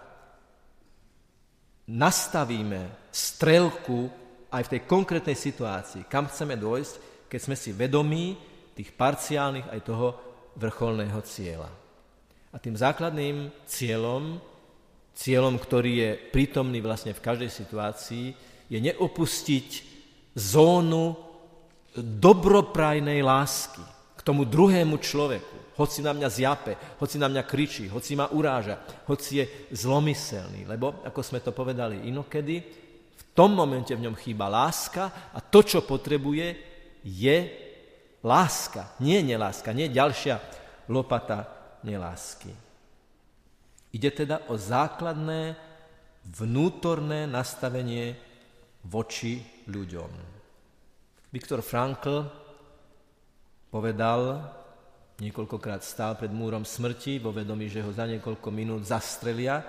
nastavíme 1.91 3.11
strelku 3.11 4.07
aj 4.51 4.67
v 4.67 4.71
tej 4.77 4.81
konkrétnej 4.87 5.37
situácii, 5.37 6.07
kam 6.07 6.27
chceme 6.27 6.55
dôjsť, 6.55 7.27
keď 7.31 7.39
sme 7.39 7.55
si 7.55 7.71
vedomí 7.71 8.50
tých 8.77 8.91
parciálnych 8.95 9.67
aj 9.69 9.81
toho 9.83 10.07
vrcholného 10.57 11.19
cieľa. 11.23 11.71
A 12.51 12.57
tým 12.59 12.75
základným 12.75 13.47
cieľom 13.63 14.51
cieľom, 15.21 15.59
ktorý 15.59 15.91
je 15.93 16.09
prítomný 16.31 16.79
vlastne 16.79 17.13
v 17.13 17.23
každej 17.23 17.51
situácii, 17.51 18.25
je 18.71 18.79
neopustiť 18.79 19.69
zónu 20.33 21.19
dobroprajnej 21.95 23.19
lásky 23.19 23.83
k 24.15 24.21
tomu 24.23 24.47
druhému 24.47 24.95
človeku, 24.97 25.75
hoci 25.75 25.99
na 25.99 26.15
mňa 26.15 26.29
zjape, 26.29 26.73
hoci 27.01 27.19
na 27.19 27.27
mňa 27.27 27.43
kričí, 27.43 27.89
hoci 27.91 28.15
ma 28.15 28.31
uráža, 28.31 28.79
hoci 29.09 29.43
je 29.43 29.45
zlomyselný. 29.75 30.63
Lebo, 30.69 31.03
ako 31.03 31.19
sme 31.19 31.43
to 31.43 31.51
povedali 31.51 32.07
inokedy, 32.07 32.63
v 33.11 33.23
tom 33.35 33.53
momente 33.53 33.91
v 33.91 34.03
ňom 34.07 34.15
chýba 34.15 34.47
láska 34.47 35.33
a 35.35 35.39
to, 35.43 35.65
čo 35.65 35.83
potrebuje, 35.83 36.55
je 37.01 37.37
láska. 38.25 38.97
Nie 39.01 39.25
neláska, 39.25 39.73
nie 39.73 39.89
ďalšia 39.89 40.37
lopata 40.89 41.45
nelásky. 41.85 42.53
Ide 43.91 44.09
teda 44.13 44.47
o 44.47 44.55
základné 44.55 45.57
vnútorné 46.37 47.27
nastavenie 47.27 48.15
voči 48.87 49.41
ľuďom. 49.67 50.11
Viktor 51.31 51.59
Frankl 51.59 52.23
povedal, 53.71 54.43
niekoľkokrát 55.19 55.83
stál 55.83 56.15
pred 56.15 56.31
múrom 56.31 56.63
smrti, 56.63 57.19
vo 57.19 57.31
vedomí, 57.35 57.67
že 57.67 57.83
ho 57.83 57.91
za 57.91 58.07
niekoľko 58.07 58.47
minút 58.51 58.83
zastrelia, 58.87 59.63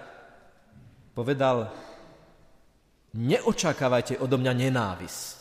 povedal, 1.15 1.71
neočakávajte 3.15 4.19
odo 4.19 4.39
mňa 4.39 4.53
nenávisť. 4.69 5.39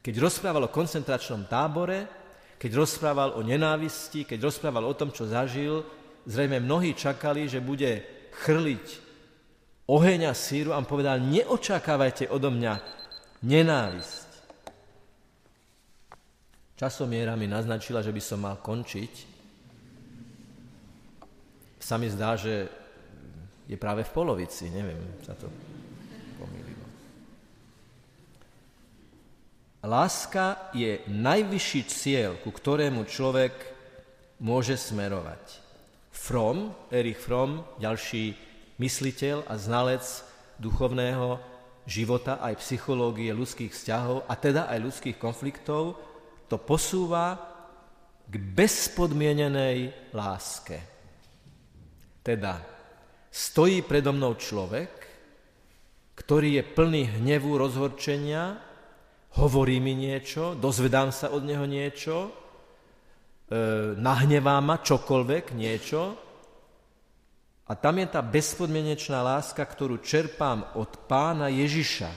Keď 0.00 0.14
rozprával 0.16 0.68
o 0.68 0.72
koncentračnom 0.72 1.44
tábore, 1.48 2.19
keď 2.60 2.76
rozprával 2.76 3.32
o 3.32 3.40
nenávisti, 3.40 4.28
keď 4.28 4.52
rozprával 4.52 4.84
o 4.84 4.92
tom, 4.92 5.08
čo 5.08 5.24
zažil, 5.24 5.80
zrejme 6.28 6.60
mnohí 6.60 6.92
čakali, 6.92 7.48
že 7.48 7.64
bude 7.64 8.04
chrliť 8.44 8.86
oheň 9.88 10.28
a 10.28 10.34
síru 10.36 10.76
a 10.76 10.84
povedal, 10.84 11.24
neočakávajte 11.24 12.28
odo 12.28 12.52
mňa 12.52 12.74
nenávisť. 13.48 14.28
Časomiera 16.76 17.32
mi 17.32 17.48
naznačila, 17.48 18.04
že 18.04 18.12
by 18.12 18.20
som 18.20 18.44
mal 18.44 18.60
končiť, 18.60 19.14
sa 21.80 21.96
mi 21.96 22.12
zdá, 22.12 22.36
že 22.36 22.68
je 23.64 23.76
práve 23.80 24.04
v 24.04 24.12
polovici, 24.12 24.68
neviem, 24.68 25.00
sa 25.24 25.32
to 25.32 25.48
Láska 29.80 30.68
je 30.76 31.00
najvyšší 31.08 31.82
cieľ, 31.88 32.36
ku 32.44 32.52
ktorému 32.52 33.08
človek 33.08 33.56
môže 34.44 34.76
smerovať. 34.76 35.40
Fromm, 36.12 36.76
Erich 36.92 37.16
Fromm, 37.16 37.64
ďalší 37.80 38.36
mysliteľ 38.76 39.48
a 39.48 39.56
znalec 39.56 40.04
duchovného 40.60 41.40
života 41.88 42.44
aj 42.44 42.60
psychológie 42.60 43.32
ľudských 43.32 43.72
vzťahov 43.72 44.28
a 44.28 44.34
teda 44.36 44.68
aj 44.68 44.78
ľudských 44.84 45.16
konfliktov, 45.16 45.96
to 46.44 46.60
posúva 46.60 47.40
k 48.28 48.36
bezpodmienenej 48.36 50.12
láske. 50.12 50.76
Teda 52.20 52.60
stojí 53.32 53.80
predo 53.80 54.12
mnou 54.12 54.36
človek, 54.36 54.92
ktorý 56.20 56.60
je 56.60 56.64
plný 56.68 57.02
hnevu, 57.16 57.56
rozhorčenia, 57.56 58.69
hovorí 59.38 59.78
mi 59.78 59.94
niečo, 59.94 60.58
dozvedám 60.58 61.14
sa 61.14 61.30
od 61.30 61.46
neho 61.46 61.62
niečo, 61.68 62.26
e, 62.26 62.30
nahnevá 63.94 64.58
ma 64.58 64.82
čokoľvek, 64.82 65.54
niečo. 65.54 66.02
A 67.70 67.72
tam 67.78 68.02
je 68.02 68.06
tá 68.10 68.18
bezpodmienečná 68.18 69.22
láska, 69.22 69.62
ktorú 69.62 70.02
čerpám 70.02 70.74
od 70.74 71.06
pána 71.06 71.46
Ježiša. 71.46 72.10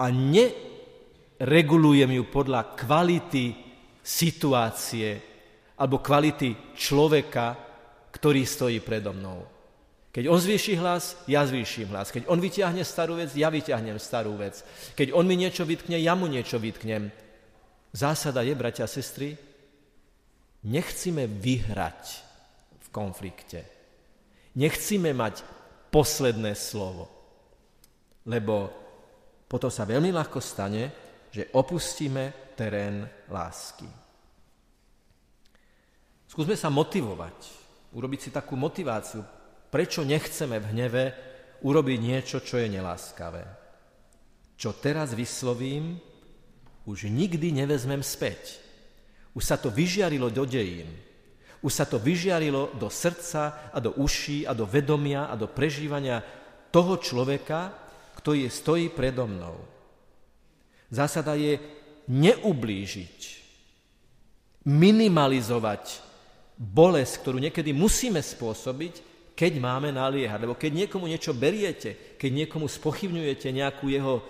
A 0.00 0.04
neregulujem 0.08 2.16
ju 2.16 2.24
podľa 2.32 2.72
kvality 2.72 3.52
situácie 4.00 5.20
alebo 5.76 6.00
kvality 6.00 6.72
človeka, 6.72 7.52
ktorý 8.14 8.48
stojí 8.48 8.80
predo 8.80 9.12
mnou. 9.12 9.53
Keď 10.14 10.30
on 10.30 10.38
zvýši 10.38 10.78
hlas, 10.78 11.18
ja 11.26 11.42
zvýšim 11.42 11.90
hlas. 11.90 12.14
Keď 12.14 12.30
on 12.30 12.38
vyťahne 12.38 12.86
starú 12.86 13.18
vec, 13.18 13.34
ja 13.34 13.50
vyťahnem 13.50 13.98
starú 13.98 14.38
vec. 14.38 14.62
Keď 14.94 15.10
on 15.10 15.26
mi 15.26 15.34
niečo 15.34 15.66
vytkne, 15.66 15.98
ja 15.98 16.14
mu 16.14 16.30
niečo 16.30 16.62
vytknem. 16.62 17.10
Zásada 17.90 18.46
je, 18.46 18.54
bratia 18.54 18.86
a 18.86 18.90
sestry, 18.90 19.34
nechcíme 20.62 21.26
vyhrať 21.26 22.02
v 22.78 22.88
konflikte. 22.94 23.66
Nechcíme 24.54 25.10
mať 25.10 25.42
posledné 25.90 26.54
slovo. 26.54 27.10
Lebo 28.30 28.70
potom 29.50 29.66
sa 29.66 29.82
veľmi 29.82 30.14
ľahko 30.14 30.38
stane, 30.38 30.94
že 31.34 31.50
opustíme 31.58 32.54
terén 32.54 33.02
lásky. 33.26 33.90
Skúsme 36.30 36.54
sa 36.54 36.70
motivovať, 36.70 37.38
urobiť 37.98 38.20
si 38.22 38.30
takú 38.30 38.54
motiváciu, 38.54 39.22
Prečo 39.74 40.06
nechceme 40.06 40.62
v 40.62 40.70
hneve 40.70 41.04
urobiť 41.66 41.98
niečo, 41.98 42.38
čo 42.38 42.62
je 42.62 42.70
neláskavé? 42.70 43.42
Čo 44.54 44.78
teraz 44.78 45.18
vyslovím, 45.18 45.98
už 46.86 47.10
nikdy 47.10 47.50
nevezmem 47.50 47.98
späť. 47.98 48.62
Už 49.34 49.42
sa 49.42 49.58
to 49.58 49.74
vyžiarilo 49.74 50.30
do 50.30 50.46
dejín. 50.46 50.86
Už 51.58 51.74
sa 51.74 51.90
to 51.90 51.98
vyžiarilo 51.98 52.70
do 52.78 52.86
srdca 52.86 53.74
a 53.74 53.78
do 53.82 53.98
uší 53.98 54.46
a 54.46 54.54
do 54.54 54.62
vedomia 54.62 55.26
a 55.26 55.34
do 55.34 55.50
prežívania 55.50 56.22
toho 56.70 56.94
človeka, 57.02 57.74
ktorý 58.22 58.46
stojí 58.46 58.94
predo 58.94 59.26
mnou. 59.26 59.58
Zásada 60.86 61.34
je 61.34 61.58
neublížiť, 62.06 63.18
minimalizovať 64.70 65.98
bolesť, 66.62 67.26
ktorú 67.26 67.42
niekedy 67.42 67.74
musíme 67.74 68.22
spôsobiť, 68.22 69.13
keď 69.34 69.52
máme 69.58 69.90
naliehať. 69.90 70.40
Lebo 70.46 70.54
keď 70.54 70.86
niekomu 70.86 71.10
niečo 71.10 71.34
beriete, 71.34 72.16
keď 72.16 72.46
niekomu 72.46 72.70
spochybňujete 72.70 73.50
nejakú 73.50 73.90
jeho 73.90 74.22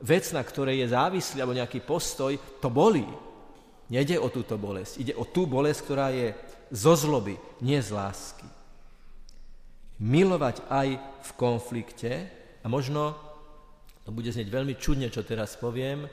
vec, 0.00 0.24
na 0.32 0.42
ktorej 0.44 0.84
je 0.84 0.92
závislý, 0.92 1.38
alebo 1.40 1.56
nejaký 1.56 1.84
postoj, 1.84 2.32
to 2.60 2.68
bolí. 2.72 3.06
Nede 3.92 4.18
o 4.18 4.32
túto 4.32 4.58
bolesť. 4.58 4.92
Ide 4.98 5.14
o 5.14 5.28
tú 5.28 5.46
bolesť, 5.46 5.80
ktorá 5.86 6.10
je 6.10 6.34
zo 6.74 6.98
zloby, 6.98 7.38
nie 7.62 7.78
z 7.78 7.94
lásky. 7.94 8.48
Milovať 10.02 10.66
aj 10.66 10.88
v 10.98 11.30
konflikte, 11.38 12.12
a 12.60 12.66
možno 12.66 13.14
to 14.02 14.10
bude 14.10 14.28
znieť 14.28 14.50
veľmi 14.50 14.74
čudne, 14.74 15.08
čo 15.08 15.22
teraz 15.22 15.54
poviem, 15.54 16.10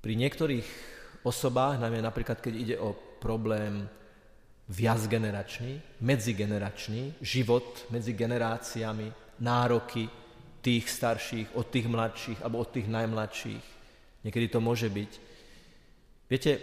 pri 0.00 0.14
niektorých 0.16 0.68
osobách, 1.24 1.80
najmä 1.80 2.00
napríklad 2.00 2.40
keď 2.40 2.54
ide 2.56 2.76
o 2.80 2.96
problém 3.20 3.84
viacgeneračný, 4.70 6.00
medzigeneračný, 6.06 7.18
život 7.18 7.90
medzi 7.90 8.14
generáciami, 8.14 9.10
nároky 9.42 10.06
tých 10.62 10.86
starších 10.86 11.58
od 11.58 11.66
tých 11.66 11.90
mladších 11.90 12.38
alebo 12.44 12.62
od 12.62 12.70
tých 12.70 12.86
najmladších. 12.86 13.64
Niekedy 14.22 14.46
to 14.52 14.60
môže 14.62 14.86
byť. 14.86 15.12
Viete, 16.30 16.52
e, 16.54 16.60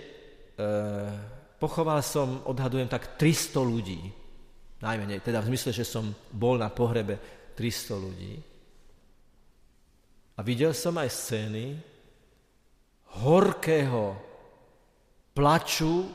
pochoval 1.60 2.00
som, 2.06 2.46
odhadujem 2.48 2.88
tak 2.88 3.20
300 3.20 3.60
ľudí, 3.60 4.00
najmenej, 4.78 5.26
teda 5.26 5.41
v 5.41 5.50
zmysle, 5.52 5.74
že 5.74 5.84
som 5.84 6.13
bol 6.32 6.56
na 6.56 6.70
pohrebe 6.70 7.17
300 7.58 7.98
ľudí. 7.98 8.34
A 10.38 10.39
videl 10.46 10.72
som 10.78 10.93
aj 11.02 11.10
scény 11.10 11.65
horkého 13.26 14.13
plaču 15.34 16.06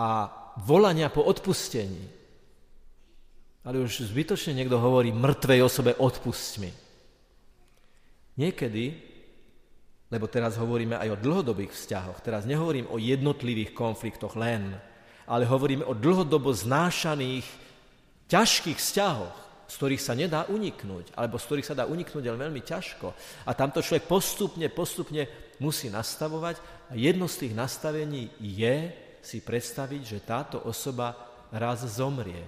a 0.00 0.41
volania 0.60 1.08
po 1.08 1.24
odpustení. 1.24 2.08
Ale 3.62 3.78
už 3.78 4.10
zbytočne 4.10 4.58
niekto 4.58 4.76
hovorí 4.76 5.14
mŕtvej 5.14 5.60
osobe 5.62 5.92
odpust 5.94 6.58
mi. 6.58 6.70
Niekedy, 8.36 8.84
lebo 10.10 10.26
teraz 10.26 10.58
hovoríme 10.58 10.98
aj 10.98 11.14
o 11.14 11.20
dlhodobých 11.20 11.70
vzťahoch, 11.70 12.18
teraz 12.24 12.42
nehovorím 12.48 12.90
o 12.90 12.98
jednotlivých 12.98 13.70
konfliktoch 13.76 14.34
len, 14.34 14.74
ale 15.28 15.46
hovoríme 15.46 15.86
o 15.86 15.94
dlhodobo 15.94 16.50
znášaných 16.50 17.46
ťažkých 18.26 18.78
vzťahoch, 18.80 19.36
z 19.70 19.74
ktorých 19.78 20.02
sa 20.04 20.12
nedá 20.12 20.44
uniknúť, 20.50 21.16
alebo 21.16 21.40
z 21.40 21.46
ktorých 21.48 21.68
sa 21.72 21.78
dá 21.78 21.84
uniknúť, 21.88 22.24
ale 22.28 22.44
veľmi 22.44 22.60
ťažko. 22.60 23.08
A 23.48 23.50
tamto 23.56 23.80
človek 23.80 24.04
postupne, 24.04 24.66
postupne 24.68 25.24
musí 25.62 25.88
nastavovať 25.88 26.60
a 26.90 26.98
jedno 26.98 27.30
z 27.30 27.46
tých 27.46 27.54
nastavení 27.56 28.28
je 28.36 28.90
si 29.22 29.38
predstaviť, 29.40 30.02
že 30.02 30.26
táto 30.26 30.58
osoba 30.66 31.14
raz 31.54 31.86
zomrie. 31.86 32.42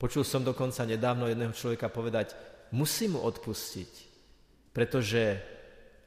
Počul 0.00 0.24
som 0.24 0.40
dokonca 0.40 0.88
nedávno 0.88 1.28
jedného 1.28 1.52
človeka 1.52 1.92
povedať, 1.92 2.32
musím 2.72 3.16
mu 3.16 3.20
odpustiť, 3.24 3.92
pretože 4.72 5.40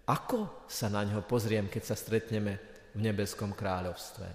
ako 0.10 0.66
sa 0.66 0.90
na 0.90 1.06
ňo 1.06 1.22
pozriem, 1.26 1.70
keď 1.70 1.94
sa 1.94 1.96
stretneme 1.96 2.58
v 2.98 3.00
nebeskom 3.06 3.54
kráľovstve. 3.54 4.26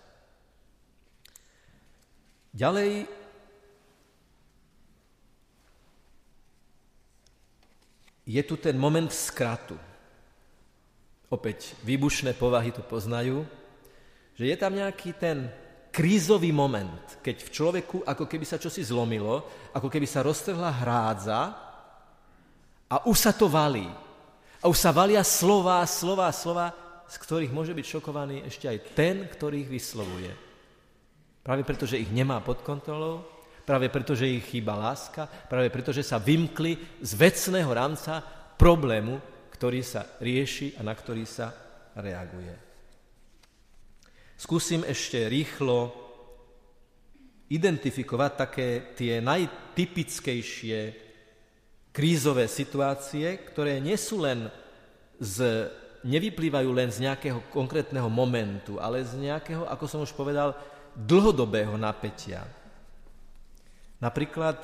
Ďalej 2.54 3.10
je 8.24 8.42
tu 8.46 8.54
ten 8.56 8.78
moment 8.78 9.10
skratu. 9.10 9.74
Opäť 11.26 11.74
výbušné 11.82 12.38
povahy 12.38 12.70
tu 12.70 12.78
poznajú, 12.86 13.42
že 14.34 14.44
je 14.50 14.56
tam 14.58 14.74
nejaký 14.74 15.10
ten 15.14 15.46
krízový 15.94 16.50
moment, 16.50 17.22
keď 17.22 17.36
v 17.38 17.52
človeku 17.54 17.96
ako 18.02 18.26
keby 18.26 18.42
sa 18.42 18.58
čosi 18.58 18.82
zlomilo, 18.82 19.46
ako 19.70 19.86
keby 19.86 20.10
sa 20.10 20.26
roztrhla 20.26 20.82
hrádza 20.82 21.40
a 22.90 22.96
už 23.06 23.14
sa 23.14 23.30
to 23.30 23.46
valí. 23.46 23.86
A 24.58 24.66
už 24.66 24.74
sa 24.74 24.90
valia 24.90 25.22
slova, 25.22 25.86
slova, 25.86 26.34
slova, 26.34 26.74
z 27.06 27.16
ktorých 27.20 27.54
môže 27.54 27.76
byť 27.76 27.86
šokovaný 27.86 28.42
ešte 28.48 28.66
aj 28.66 28.78
ten, 28.96 29.22
ktorý 29.28 29.62
ich 29.62 29.70
vyslovuje. 29.70 30.32
Práve 31.44 31.62
preto, 31.62 31.84
že 31.86 32.00
ich 32.00 32.10
nemá 32.10 32.40
pod 32.40 32.64
kontrolou, 32.64 33.22
práve 33.62 33.86
preto, 33.92 34.16
že 34.16 34.26
ich 34.26 34.48
chýba 34.50 34.74
láska, 34.74 35.28
práve 35.28 35.68
preto, 35.68 35.92
že 35.92 36.02
sa 36.02 36.18
vymkli 36.18 37.04
z 37.04 37.12
vecného 37.14 37.70
rámca 37.70 38.18
problému, 38.56 39.20
ktorý 39.52 39.84
sa 39.84 40.18
rieši 40.18 40.74
a 40.74 40.82
na 40.82 40.96
ktorý 40.96 41.22
sa 41.28 41.52
reaguje. 41.94 42.73
Skúsim 44.44 44.84
ešte 44.84 45.24
rýchlo 45.24 45.88
identifikovať 47.48 48.32
také 48.36 48.92
tie 48.92 49.24
najtypickejšie 49.24 50.80
krízové 51.88 52.44
situácie, 52.44 53.40
ktoré 53.40 53.80
nie 53.80 53.96
sú 53.96 54.20
len 54.20 54.52
z, 55.16 55.64
nevyplývajú 56.04 56.70
len 56.76 56.92
z 56.92 57.08
nejakého 57.08 57.40
konkrétneho 57.48 58.12
momentu, 58.12 58.76
ale 58.76 59.00
z 59.00 59.16
nejakého, 59.16 59.64
ako 59.64 59.84
som 59.88 60.04
už 60.04 60.12
povedal, 60.12 60.52
dlhodobého 60.92 61.80
napätia. 61.80 62.44
Napríklad 63.96 64.60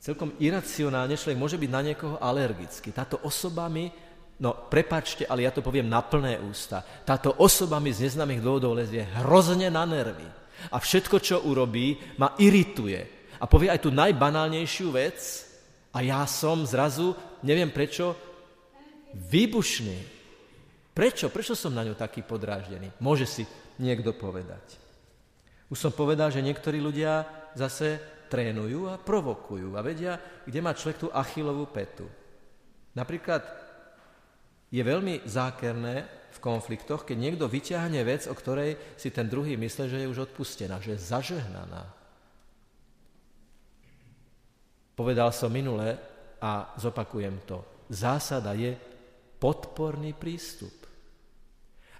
celkom 0.00 0.32
iracionálne 0.40 1.20
človek 1.20 1.36
môže 1.36 1.60
byť 1.60 1.68
na 1.68 1.82
niekoho 1.84 2.16
alergický. 2.16 2.96
Táto 2.96 3.20
osoba 3.28 3.68
mi 3.68 3.92
No, 4.34 4.66
prepačte, 4.66 5.22
ale 5.30 5.46
ja 5.46 5.54
to 5.54 5.62
poviem 5.62 5.86
na 5.86 6.02
plné 6.02 6.42
ústa. 6.42 6.82
Táto 6.82 7.38
osoba 7.38 7.78
mi 7.78 7.94
z 7.94 8.10
neznámych 8.10 8.42
dôvodov 8.42 8.74
lezie 8.74 9.06
hrozne 9.22 9.70
na 9.70 9.86
nervy. 9.86 10.26
A 10.74 10.82
všetko, 10.82 11.16
čo 11.22 11.46
urobí, 11.46 11.94
ma 12.18 12.34
irituje. 12.42 13.30
A 13.38 13.46
povie 13.46 13.70
aj 13.70 13.86
tú 13.86 13.94
najbanálnejšiu 13.94 14.88
vec 14.90 15.18
a 15.94 16.02
ja 16.02 16.26
som 16.26 16.66
zrazu, 16.66 17.14
neviem 17.46 17.70
prečo, 17.70 18.18
výbušný. 19.14 19.98
Prečo? 20.90 21.30
Prečo 21.30 21.54
som 21.54 21.70
na 21.70 21.86
ňu 21.86 21.94
taký 21.94 22.26
podráždený? 22.26 22.98
Môže 22.98 23.26
si 23.30 23.46
niekto 23.78 24.14
povedať. 24.14 24.82
Už 25.70 25.78
som 25.78 25.92
povedal, 25.94 26.34
že 26.34 26.42
niektorí 26.42 26.82
ľudia 26.82 27.22
zase 27.54 27.98
trénujú 28.26 28.90
a 28.90 28.98
provokujú 28.98 29.78
a 29.78 29.80
vedia, 29.82 30.18
kde 30.42 30.58
má 30.58 30.74
človek 30.74 31.06
tú 31.06 31.08
achilovú 31.14 31.70
petu. 31.70 32.06
Napríklad 32.94 33.63
je 34.70 34.82
veľmi 34.82 35.24
zákerné 35.24 36.06
v 36.34 36.38
konfliktoch, 36.42 37.06
keď 37.06 37.16
niekto 37.18 37.46
vyťahne 37.48 38.00
vec, 38.04 38.26
o 38.26 38.34
ktorej 38.34 38.76
si 38.98 39.10
ten 39.14 39.28
druhý 39.30 39.54
myslí, 39.56 39.84
že 39.86 40.00
je 40.02 40.10
už 40.10 40.30
odpustená, 40.30 40.82
že 40.82 40.98
je 40.98 41.04
zažehnaná. 41.04 41.84
Povedal 44.94 45.34
som 45.34 45.50
minule 45.50 45.98
a 46.38 46.74
zopakujem 46.78 47.42
to. 47.46 47.62
Zásada 47.90 48.54
je 48.54 48.74
podporný 49.38 50.14
prístup 50.14 50.84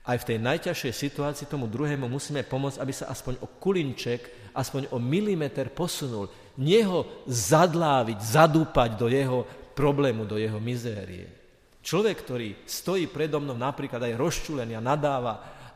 aj 0.05 0.21
v 0.21 0.29
tej 0.29 0.39
najťažšej 0.45 0.93
situácii 0.93 1.47
tomu 1.49 1.65
druhému 1.65 2.05
musíme 2.05 2.45
pomôcť, 2.45 2.77
aby 2.77 2.93
sa 2.93 3.09
aspoň 3.09 3.41
o 3.41 3.49
kulinček, 3.57 4.53
aspoň 4.53 4.93
o 4.93 5.01
milimeter 5.01 5.73
posunul. 5.73 6.29
Nie 6.61 6.85
ho 6.85 7.25
zadláviť, 7.25 8.21
zadúpať 8.21 9.01
do 9.01 9.09
jeho 9.09 9.49
problému, 9.73 10.29
do 10.29 10.37
jeho 10.37 10.61
mizérie. 10.61 11.44
Človek, 11.85 12.17
ktorý 12.25 12.49
stojí 12.65 13.13
predo 13.13 13.45
mnou 13.45 13.61
napríklad 13.61 14.01
aj 14.01 14.17
rozčúlený 14.17 14.73
a 14.73 14.81
nadáva 14.81 15.35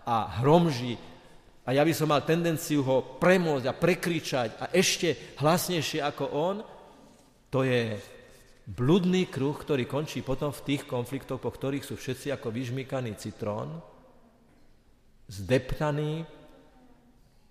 a 0.08 0.40
hromží 0.40 0.96
a 1.68 1.76
ja 1.76 1.84
by 1.84 1.92
som 1.92 2.08
mal 2.08 2.24
tendenciu 2.24 2.80
ho 2.80 3.20
premôcť 3.20 3.68
a 3.68 3.76
prekričať 3.76 4.48
a 4.56 4.64
ešte 4.72 5.36
hlasnejšie 5.36 6.00
ako 6.00 6.24
on, 6.32 6.56
to 7.52 7.60
je 7.60 7.92
bludný 8.64 9.28
kruh, 9.28 9.52
ktorý 9.52 9.84
končí 9.84 10.24
potom 10.24 10.48
v 10.48 10.64
tých 10.64 10.88
konfliktoch, 10.88 11.36
po 11.36 11.52
ktorých 11.52 11.84
sú 11.84 12.00
všetci 12.00 12.32
ako 12.32 12.48
vyžmykaný 12.48 13.20
citrón, 13.20 13.84
zdeptaní, 15.28 16.24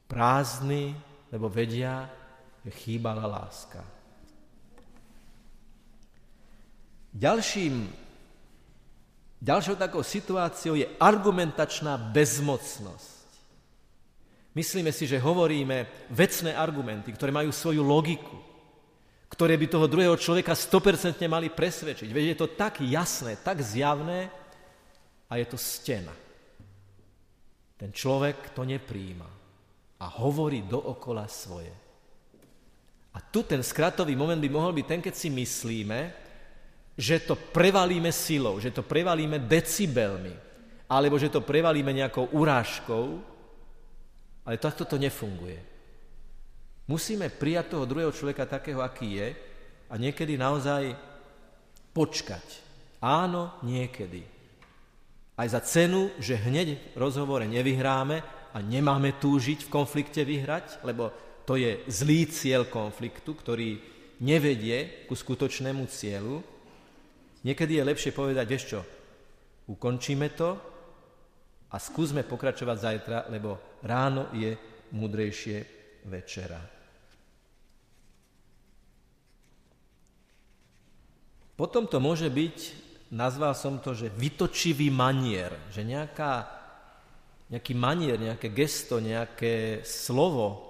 prázdni, 0.09 0.97
lebo 1.29 1.45
vedia, 1.45 2.09
že 2.65 2.73
chýbala 2.73 3.29
láska. 3.29 3.85
Ďalším, 7.13 8.06
ďalšou 9.41 9.75
takou 9.77 10.01
situáciou 10.01 10.77
je 10.77 10.89
argumentačná 10.97 11.97
bezmocnosť. 11.97 13.17
Myslíme 14.57 14.89
si, 14.89 15.05
že 15.05 15.21
hovoríme 15.21 16.09
vecné 16.09 16.57
argumenty, 16.57 17.13
ktoré 17.13 17.29
majú 17.29 17.53
svoju 17.53 17.85
logiku, 17.85 18.41
ktoré 19.29 19.53
by 19.53 19.69
toho 19.69 19.85
druhého 19.85 20.17
človeka 20.17 20.57
100% 20.57 21.21
mali 21.29 21.53
presvedčiť. 21.53 22.09
Veď 22.09 22.25
je 22.33 22.37
to 22.41 22.47
tak 22.57 22.81
jasné, 22.81 23.37
tak 23.37 23.61
zjavné 23.61 24.33
a 25.29 25.37
je 25.37 25.45
to 25.45 25.61
stena. 25.61 26.15
Ten 27.77 27.93
človek 27.93 28.57
to 28.57 28.65
nepríjima 28.65 29.29
a 30.01 30.05
hovorí 30.25 30.65
dookola 30.65 31.29
svoje. 31.29 31.69
A 33.13 33.21
tu 33.21 33.45
ten 33.45 33.61
skratový 33.61 34.17
moment 34.17 34.41
by 34.41 34.49
mohol 34.49 34.73
byť 34.73 34.85
ten, 34.85 35.01
keď 35.05 35.13
si 35.13 35.29
myslíme, 35.29 36.26
že 36.97 37.21
to 37.21 37.37
prevalíme 37.37 38.09
silou, 38.09 38.57
že 38.57 38.73
to 38.73 38.81
prevalíme 38.81 39.37
decibelmi, 39.45 40.33
alebo 40.89 41.21
že 41.21 41.29
to 41.29 41.45
prevalíme 41.45 41.93
nejakou 41.93 42.33
urážkou, 42.33 43.21
ale 44.43 44.57
takto 44.57 44.83
to 44.83 44.97
nefunguje. 44.97 45.61
Musíme 46.87 47.29
prijať 47.29 47.75
toho 47.77 47.85
druhého 47.85 48.15
človeka 48.15 48.49
takého, 48.49 48.81
aký 48.81 49.19
je 49.19 49.27
a 49.91 49.93
niekedy 49.99 50.39
naozaj 50.39 50.95
počkať. 51.91 52.65
Áno, 53.03 53.53
niekedy. 53.61 54.23
Aj 55.37 55.45
za 55.45 55.61
cenu, 55.61 56.09
že 56.17 56.39
hneď 56.39 56.95
v 56.95 56.97
rozhovore 56.97 57.45
nevyhráme 57.45 58.25
a 58.55 58.57
nemáme 58.57 59.19
túžiť 59.21 59.67
v 59.67 59.73
konflikte 59.73 60.25
vyhrať, 60.25 60.81
lebo 60.81 61.13
to 61.45 61.59
je 61.59 61.77
zlý 61.85 62.25
cieľ 62.25 62.65
konfliktu, 62.65 63.37
ktorý 63.37 63.77
nevedie 64.23 65.05
ku 65.05 65.13
skutočnému 65.13 65.85
cieľu. 65.91 66.41
Niekedy 67.47 67.79
je 67.79 67.87
lepšie 67.87 68.11
povedať, 68.11 68.43
vieš 68.43 68.65
čo, 68.75 68.79
ukončíme 69.71 70.35
to 70.35 70.49
a 71.71 71.75
skúsme 71.79 72.27
pokračovať 72.27 72.77
zajtra, 72.77 73.17
lebo 73.31 73.79
ráno 73.87 74.27
je 74.35 74.51
mudrejšie 74.91 75.57
večera. 76.11 76.59
Potom 81.55 81.87
to 81.87 81.97
môže 82.03 82.27
byť 82.27 82.57
nazval 83.11 83.55
som 83.55 83.79
to, 83.79 83.95
že 83.95 84.11
vytočivý 84.11 84.91
manier, 84.91 85.55
že 85.71 85.87
nejaká, 85.87 86.43
nejaký 87.47 87.73
manier, 87.73 88.19
nejaké 88.19 88.51
gesto, 88.51 88.99
nejaké 88.99 89.81
slovo, 89.87 90.67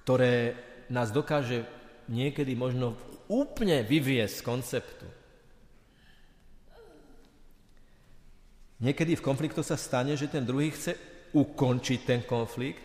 ktoré 0.00 0.56
nás 0.88 1.12
dokáže 1.12 1.64
niekedy 2.08 2.56
možno 2.56 2.96
úplne 3.28 3.84
vyviesť 3.84 4.34
z 4.40 4.46
konceptu. 4.46 5.06
Niekedy 8.82 9.14
v 9.14 9.26
konfliktu 9.26 9.62
sa 9.62 9.78
stane, 9.78 10.18
že 10.18 10.26
ten 10.26 10.42
druhý 10.42 10.74
chce 10.74 10.98
ukončiť 11.34 12.00
ten 12.02 12.20
konflikt 12.26 12.82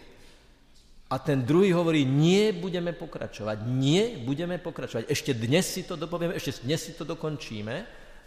a 1.09 1.17
ten 1.17 1.41
druhý 1.41 1.73
hovorí, 1.73 2.05
nie 2.05 2.53
budeme 2.53 2.93
pokračovať, 2.93 3.65
nie 3.65 4.21
budeme 4.21 4.61
pokračovať. 4.61 5.09
Ešte 5.09 5.33
dnes 5.33 5.65
si 5.65 5.81
to 5.81 5.97
dopovieme, 5.97 6.37
ešte 6.37 6.61
dnes 6.61 6.81
si 6.85 6.93
to 6.93 7.01
dokončíme 7.01 7.75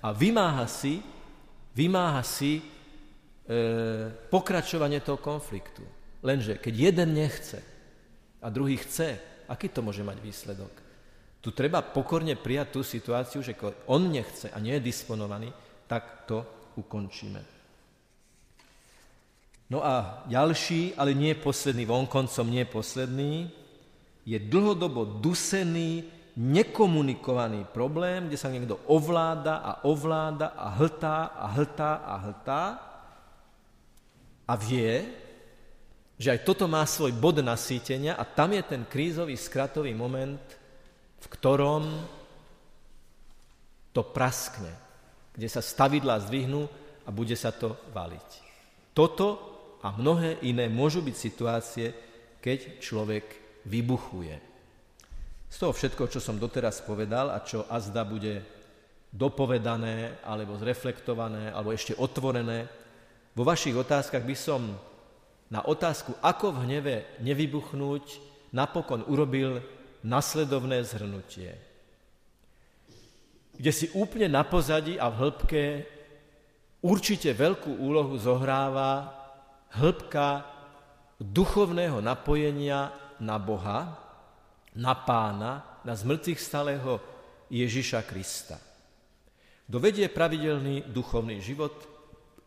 a 0.03 0.09
vymáha 0.11 0.67
si, 0.67 0.99
vymáha 1.79 2.27
si 2.27 2.59
e, 2.59 2.63
pokračovanie 4.27 4.99
toho 4.99 5.23
konfliktu. 5.23 5.87
Lenže 6.27 6.59
keď 6.59 6.75
jeden 6.91 7.15
nechce 7.15 7.63
a 8.43 8.51
druhý 8.51 8.79
chce, 8.83 9.19
aký 9.47 9.71
to 9.71 9.83
môže 9.83 10.03
mať 10.03 10.19
výsledok? 10.19 10.75
Tu 11.43 11.51
treba 11.55 11.83
pokorne 11.83 12.35
prijať 12.39 12.79
tú 12.79 12.81
situáciu, 12.87 13.43
že 13.43 13.59
on 13.87 14.11
nechce 14.11 14.51
a 14.51 14.59
nie 14.59 14.79
je 14.79 14.87
disponovaný, 14.91 15.55
tak 15.87 16.27
to 16.27 16.47
ukončíme. 16.77 17.43
No 19.73 19.81
a 19.81 20.25
ďalší, 20.29 21.01
ale 21.01 21.17
nie 21.17 21.33
posledný, 21.33 21.89
vonkoncom 21.89 22.47
nie 22.51 22.69
posledný, 22.69 23.49
je 24.29 24.39
dlhodobo 24.39 25.19
dusený 25.19 26.05
nekomunikovaný 26.37 27.69
problém, 27.73 28.29
kde 28.29 28.41
sa 28.41 28.53
niekto 28.53 28.81
ovláda 28.89 29.65
a 29.65 29.73
ovláda 29.85 30.57
a 30.57 30.77
hltá 30.77 31.33
a 31.33 31.47
hltá 31.57 31.93
a 32.05 32.15
hltá 32.21 32.63
a 34.49 34.55
vie, 34.57 35.09
že 36.17 36.33
aj 36.33 36.45
toto 36.45 36.69
má 36.69 36.85
svoj 36.85 37.13
bod 37.17 37.41
nasýtenia 37.41 38.17
a 38.17 38.25
tam 38.29 38.53
je 38.53 38.63
ten 38.65 38.85
krízový 38.85 39.37
skratový 39.37 39.93
moment, 39.97 40.41
v 41.21 41.27
ktorom 41.27 41.85
to 43.93 44.03
praskne, 44.05 44.73
kde 45.33 45.49
sa 45.49 45.65
stavidlá 45.65 46.21
zdvihnú 46.29 46.69
a 47.05 47.11
bude 47.11 47.35
sa 47.35 47.51
to 47.51 47.75
valiť. 47.97 48.29
Toto 48.93 49.53
a 49.83 49.91
mnohé 49.91 50.39
iné 50.47 50.71
môžu 50.71 51.03
byť 51.03 51.17
situácie, 51.17 51.87
keď 52.39 52.79
človek 52.79 53.25
vybuchuje. 53.67 54.37
Z 55.53 55.57
toho 55.61 55.73
všetko, 55.75 56.09
čo 56.09 56.21
som 56.23 56.41
doteraz 56.41 56.81
povedal 56.81 57.29
a 57.29 57.45
čo 57.45 57.69
azda 57.69 58.07
bude 58.07 58.41
dopovedané, 59.13 60.25
alebo 60.25 60.57
zreflektované, 60.57 61.53
alebo 61.53 61.75
ešte 61.77 61.93
otvorené, 62.01 62.65
vo 63.37 63.45
vašich 63.45 63.77
otázkach 63.77 64.25
by 64.25 64.37
som 64.37 64.77
na 65.53 65.61
otázku, 65.65 66.17
ako 66.25 66.57
v 66.57 66.63
hneve 66.65 66.95
nevybuchnúť, 67.21 68.05
napokon 68.57 69.05
urobil 69.09 69.61
nasledovné 70.01 70.81
zhrnutie. 70.85 71.53
Kde 73.63 73.71
si 73.71 73.87
úplne 73.95 74.27
na 74.27 74.43
pozadí 74.43 74.99
a 74.99 75.07
v 75.07 75.23
hĺbke 75.23 75.63
určite 76.83 77.31
veľkú 77.31 77.79
úlohu 77.79 78.19
zohráva 78.19 79.07
hĺbka 79.79 80.43
duchovného 81.23 82.03
napojenia 82.03 82.91
na 83.23 83.39
Boha, 83.39 83.95
na 84.75 84.99
pána, 84.99 85.79
na 85.87 85.95
zmrtvých 85.95 86.43
stalého 86.43 86.99
Ježiša 87.55 88.03
Krista. 88.03 88.59
Kto 89.71 89.79
vedie 89.79 90.11
pravidelný 90.11 90.91
duchovný 90.91 91.39
život, 91.39 91.87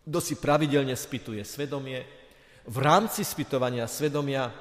kto 0.04 0.20
si 0.20 0.36
pravidelne 0.36 1.00
spituje 1.00 1.48
svedomie, 1.48 2.04
v 2.68 2.78
rámci 2.84 3.24
spytovania 3.24 3.88
svedomia 3.88 4.52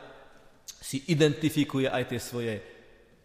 si 0.79 1.03
identifikuje 1.11 1.91
aj 1.91 2.15
tie 2.15 2.21
svoje 2.23 2.55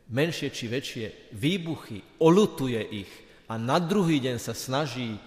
menšie 0.09 0.49
či 0.49 0.65
väčšie 0.65 1.05
výbuchy, 1.37 2.21
olutuje 2.21 2.81
ich 3.05 3.11
a 3.49 3.57
na 3.57 3.77
druhý 3.77 4.17
deň 4.21 4.37
sa 4.41 4.57
snaží 4.57 5.17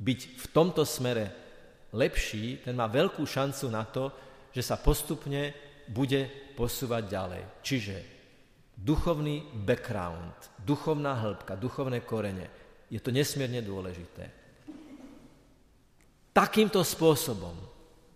byť 0.00 0.20
v 0.40 0.46
tomto 0.52 0.88
smere 0.88 1.32
lepší, 1.92 2.64
ten 2.64 2.72
má 2.72 2.88
veľkú 2.88 3.20
šancu 3.24 3.66
na 3.68 3.84
to, 3.84 4.08
že 4.50 4.64
sa 4.64 4.80
postupne 4.80 5.52
bude 5.90 6.52
posúvať 6.56 7.02
ďalej. 7.06 7.42
Čiže 7.60 7.96
duchovný 8.72 9.44
background, 9.60 10.56
duchovná 10.64 11.20
hĺbka, 11.20 11.60
duchovné 11.60 12.00
korene, 12.00 12.48
je 12.88 12.98
to 12.98 13.12
nesmierne 13.12 13.60
dôležité. 13.60 14.24
Takýmto 16.30 16.80
spôsobom, 16.80 17.56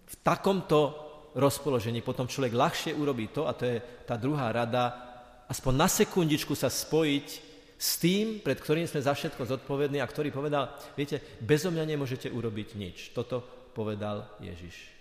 v 0.05 0.15
takomto 0.23 0.95
rozpoložení 1.35 2.01
potom 2.01 2.31
človek 2.31 2.55
ľahšie 2.55 2.93
urobí 2.95 3.29
to, 3.35 3.45
a 3.45 3.53
to 3.53 3.67
je 3.67 3.77
tá 4.07 4.15
druhá 4.15 4.55
rada, 4.55 5.14
aspoň 5.49 5.73
na 5.75 5.89
sekundičku 5.89 6.57
sa 6.57 6.73
spojiť 6.73 7.29
s 7.75 8.01
tým, 8.01 8.41
pred 8.41 8.57
ktorým 8.57 8.89
sme 8.89 9.05
za 9.05 9.13
všetko 9.13 9.45
zodpovední 9.45 10.01
a 10.01 10.09
ktorý 10.09 10.33
povedal, 10.33 10.73
viete, 10.97 11.21
bezo 11.43 11.69
mňa 11.69 11.85
nemôžete 11.85 12.33
urobiť 12.33 12.69
nič. 12.79 12.97
Toto 13.13 13.43
povedal 13.75 14.25
Ježiš. 14.41 14.95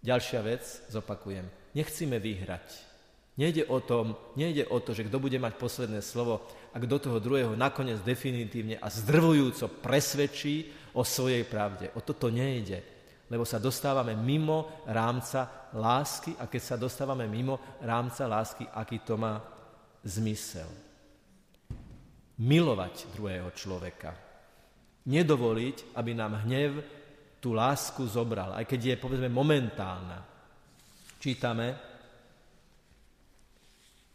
Ďalšia 0.00 0.40
vec, 0.40 0.64
zopakujem, 0.88 1.44
nechcíme 1.76 2.16
vyhrať. 2.16 2.88
Nejde 3.36 3.68
o, 3.68 3.78
tom, 3.80 4.16
nejde 4.36 4.66
o 4.68 4.80
to, 4.80 4.92
že 4.92 5.06
kto 5.06 5.16
bude 5.22 5.38
mať 5.38 5.54
posledné 5.56 6.00
slovo 6.04 6.44
a 6.72 6.76
kto 6.76 6.98
toho 6.98 7.18
druhého 7.22 7.54
nakoniec 7.56 8.02
definitívne 8.02 8.76
a 8.80 8.88
zdrvujúco 8.90 9.80
presvedčí 9.80 10.68
o 10.96 11.06
svojej 11.06 11.46
pravde. 11.46 11.88
O 11.96 12.04
toto 12.04 12.28
nejde, 12.28 12.82
lebo 13.30 13.46
sa 13.46 13.62
dostávame 13.62 14.18
mimo 14.18 14.82
rámca 14.84 15.70
lásky 15.72 16.34
a 16.36 16.50
keď 16.50 16.62
sa 16.64 16.76
dostávame 16.76 17.30
mimo 17.30 17.78
rámca 17.80 18.26
lásky, 18.26 18.66
aký 18.66 19.06
to 19.06 19.14
má 19.14 19.38
zmysel. 20.04 20.68
Milovať 22.40 23.12
druhého 23.12 23.52
človeka. 23.52 24.16
Nedovoliť, 25.04 25.96
aby 25.96 26.10
nám 26.16 26.44
hnev 26.44 26.80
tú 27.40 27.56
lásku 27.56 28.04
zobral, 28.04 28.52
aj 28.52 28.68
keď 28.68 28.80
je, 28.80 28.94
povedzme, 29.00 29.28
momentálna. 29.32 30.20
Čítame, 31.20 31.76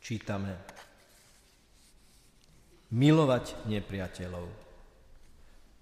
čítame, 0.01 0.53
milovať 2.93 3.65
nepriateľov. 3.65 4.47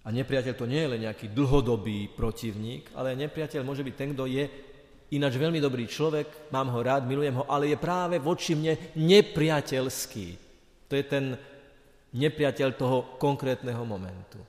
A 0.03 0.07
nepriateľ 0.11 0.53
to 0.55 0.67
nie 0.67 0.83
je 0.83 0.91
len 0.91 1.01
nejaký 1.07 1.31
dlhodobý 1.31 2.11
protivník, 2.11 2.91
ale 2.95 3.15
nepriateľ 3.15 3.63
môže 3.63 3.87
byť 3.87 3.95
ten, 3.95 4.11
kto 4.11 4.27
je 4.27 4.43
ináč 5.15 5.37
veľmi 5.37 5.61
dobrý 5.61 5.85
človek, 5.85 6.49
mám 6.49 6.73
ho 6.73 6.79
rád, 6.81 7.05
milujem 7.05 7.37
ho, 7.39 7.45
ale 7.49 7.71
je 7.71 7.77
práve 7.77 8.17
voči 8.17 8.57
mne 8.57 8.75
nepriateľský. 8.97 10.27
To 10.89 10.93
je 10.93 11.05
ten 11.05 11.37
nepriateľ 12.13 12.69
toho 12.77 13.17
konkrétneho 13.17 13.81
momentu 13.85 14.41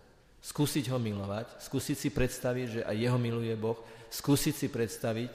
skúsiť 0.44 0.92
ho 0.92 1.00
milovať, 1.00 1.56
skúsiť 1.56 1.96
si 1.96 2.08
predstaviť, 2.12 2.66
že 2.68 2.80
aj 2.84 2.96
jeho 3.00 3.16
miluje 3.16 3.56
Boh, 3.56 3.80
skúsiť 4.12 4.52
si 4.52 4.68
predstaviť, 4.68 5.32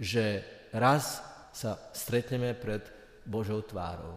že 0.00 0.40
raz 0.72 1.20
sa 1.52 1.76
stretneme 1.92 2.56
pred 2.56 2.80
Božou 3.28 3.60
tvárou. 3.60 4.16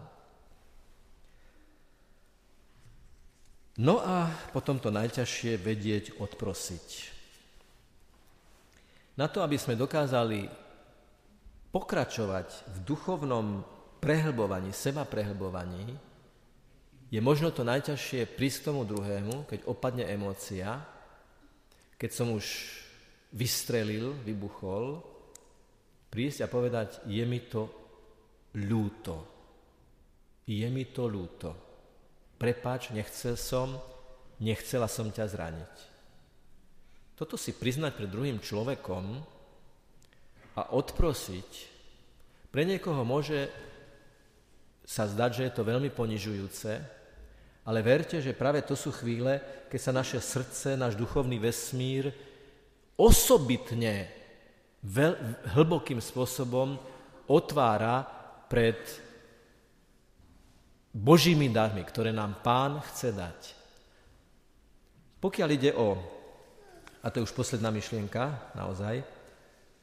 No 3.76 4.00
a 4.00 4.28
potom 4.52 4.80
to 4.80 4.88
najťažšie 4.88 5.60
vedieť 5.60 6.04
odprosiť. 6.20 7.19
Na 9.18 9.26
to, 9.26 9.42
aby 9.42 9.58
sme 9.58 9.78
dokázali 9.78 10.46
pokračovať 11.70 12.48
v 12.70 12.76
duchovnom 12.82 13.62
prehlbovaní, 14.02 14.74
seba 14.74 15.06
prehlbovaní, 15.06 15.94
je 17.10 17.18
možno 17.18 17.50
to 17.50 17.66
najťažšie 17.66 18.38
prísť 18.38 18.70
tomu 18.70 18.86
druhému, 18.86 19.50
keď 19.50 19.66
opadne 19.66 20.06
emócia, 20.06 20.78
keď 21.98 22.10
som 22.14 22.30
už 22.30 22.46
vystrelil, 23.34 24.14
vybuchol, 24.22 25.02
prísť 26.06 26.46
a 26.46 26.48
povedať, 26.50 27.02
je 27.06 27.22
mi 27.26 27.42
to 27.50 27.66
ľúto. 28.54 29.26
Je 30.46 30.66
mi 30.70 30.86
to 30.90 31.06
ľúto. 31.06 31.50
Prepáč, 32.38 32.94
nechcel 32.94 33.34
som, 33.34 33.78
nechcela 34.42 34.86
som 34.86 35.10
ťa 35.10 35.26
zraniť. 35.30 35.89
Toto 37.20 37.36
si 37.36 37.52
priznať 37.52 37.92
pred 38.00 38.08
druhým 38.08 38.40
človekom 38.40 39.04
a 40.56 40.72
odprosiť, 40.72 41.50
pre 42.48 42.64
niekoho 42.64 43.04
môže 43.04 43.52
sa 44.88 45.04
zdať, 45.04 45.30
že 45.36 45.44
je 45.44 45.52
to 45.52 45.68
veľmi 45.68 45.92
ponižujúce, 45.92 46.72
ale 47.68 47.84
verte, 47.84 48.24
že 48.24 48.32
práve 48.32 48.64
to 48.64 48.72
sú 48.72 48.88
chvíle, 48.88 49.36
keď 49.68 49.80
sa 49.84 49.92
naše 49.92 50.16
srdce, 50.16 50.80
náš 50.80 50.96
duchovný 50.96 51.36
vesmír 51.36 52.08
osobitne 52.96 54.08
veľ, 54.80 55.12
hlbokým 55.60 56.00
spôsobom 56.00 56.80
otvára 57.28 58.00
pred 58.48 58.80
Božími 60.96 61.52
darmi, 61.52 61.84
ktoré 61.84 62.16
nám 62.16 62.40
Pán 62.40 62.80
chce 62.88 63.12
dať. 63.12 63.40
Pokiaľ 65.20 65.48
ide 65.52 65.76
o, 65.76 66.00
a 67.00 67.08
to 67.08 67.20
je 67.20 67.26
už 67.26 67.32
posledná 67.32 67.72
myšlienka, 67.72 68.52
naozaj, 68.54 69.00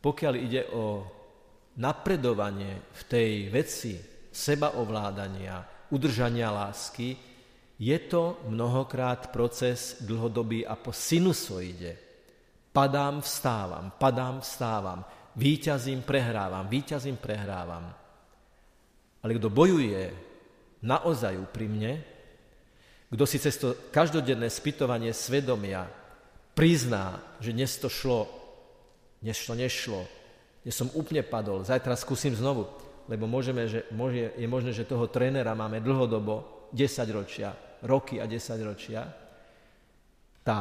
pokiaľ 0.02 0.34
ide 0.38 0.70
o 0.70 1.04
napredovanie 1.78 2.82
v 2.94 3.02
tej 3.10 3.32
veci 3.50 3.98
sebaovládania, 4.30 5.90
udržania 5.90 6.54
lásky, 6.54 7.18
je 7.78 7.98
to 8.10 8.42
mnohokrát 8.50 9.30
proces 9.30 10.02
dlhodobý 10.02 10.66
a 10.66 10.74
po 10.78 10.94
sinusoide. 10.94 11.98
Padám, 12.74 13.22
vstávam, 13.22 13.94
padám, 13.98 14.42
vstávam, 14.42 15.02
výťazím, 15.38 16.02
prehrávam, 16.06 16.66
výťazím, 16.70 17.18
prehrávam. 17.18 17.90
Ale 19.22 19.32
kto 19.38 19.50
bojuje 19.50 20.14
naozaj 20.86 21.38
úprimne, 21.42 22.02
kto 23.10 23.24
si 23.26 23.38
cez 23.42 23.58
to 23.58 23.74
každodenné 23.90 24.50
spytovanie 24.50 25.10
svedomia 25.14 25.90
prizná, 26.58 27.22
že 27.38 27.54
dnes 27.54 27.78
to 27.78 27.86
šlo, 27.86 28.26
dnes 29.22 29.38
to 29.38 29.54
nešlo, 29.54 30.02
dnes 30.66 30.74
som 30.74 30.90
úplne 30.98 31.22
padol, 31.22 31.62
zajtra 31.62 31.94
skúsim 31.94 32.34
znovu, 32.34 32.66
lebo 33.06 33.30
môžeme, 33.30 33.70
že, 33.70 33.86
môže, 33.94 34.34
je 34.34 34.48
možné, 34.50 34.74
že 34.74 34.90
toho 34.90 35.06
trénera 35.06 35.54
máme 35.54 35.78
dlhodobo, 35.86 36.68
10 36.74 37.06
ročia, 37.14 37.54
roky 37.86 38.18
a 38.18 38.26
desaťročia, 38.26 39.06
tá 40.42 40.60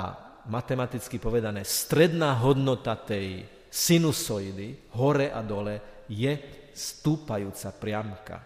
matematicky 0.53 1.17
povedané 1.17 1.65
stredná 1.65 2.37
hodnota 2.45 2.95
tej 2.95 3.43
sinusoidy, 3.73 4.95
hore 5.01 5.33
a 5.33 5.41
dole, 5.43 6.05
je 6.07 6.31
stúpajúca 6.71 7.73
priamka. 7.75 8.37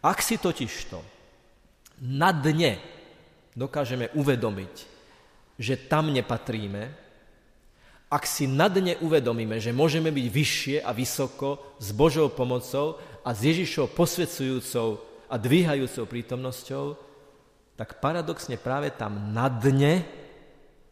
Ak 0.00 0.22
si 0.22 0.38
totižto 0.38 1.02
na 2.06 2.30
dne 2.32 2.78
dokážeme 3.52 4.14
uvedomiť, 4.16 4.95
že 5.56 5.88
tam 5.88 6.12
nepatríme, 6.12 6.92
ak 8.06 8.22
si 8.22 8.46
na 8.46 8.70
dne 8.70 8.94
uvedomíme, 9.02 9.58
že 9.58 9.74
môžeme 9.74 10.14
byť 10.14 10.26
vyššie 10.30 10.76
a 10.78 10.94
vysoko 10.94 11.74
s 11.82 11.90
Božou 11.90 12.30
pomocou 12.30 13.02
a 13.26 13.34
s 13.34 13.42
Ježišou 13.42 13.90
posvedzujúcou 13.90 15.02
a 15.26 15.34
dvíhajúcou 15.34 16.06
prítomnosťou, 16.06 16.94
tak 17.74 17.98
paradoxne 17.98 18.54
práve 18.62 18.94
tam 18.94 19.34
na 19.34 19.50
dne 19.50 20.06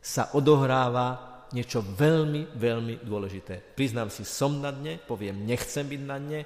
sa 0.03 0.35
odohráva 0.35 1.46
niečo 1.55 1.87
veľmi, 1.87 2.50
veľmi 2.59 3.07
dôležité. 3.07 3.62
Priznám 3.79 4.11
si, 4.11 4.27
som 4.27 4.59
na 4.59 4.74
dne, 4.74 4.98
poviem, 4.98 5.46
nechcem 5.46 5.87
byť 5.87 6.03
na 6.03 6.18
dne 6.18 6.40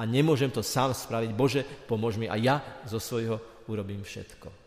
a 0.00 0.02
nemôžem 0.08 0.48
to 0.48 0.64
sám 0.64 0.96
spraviť. 0.96 1.30
Bože, 1.36 1.60
pomôž 1.84 2.16
mi 2.16 2.32
a 2.32 2.40
ja 2.40 2.64
zo 2.88 2.96
svojho 2.96 3.38
urobím 3.68 4.00
všetko. 4.00 4.63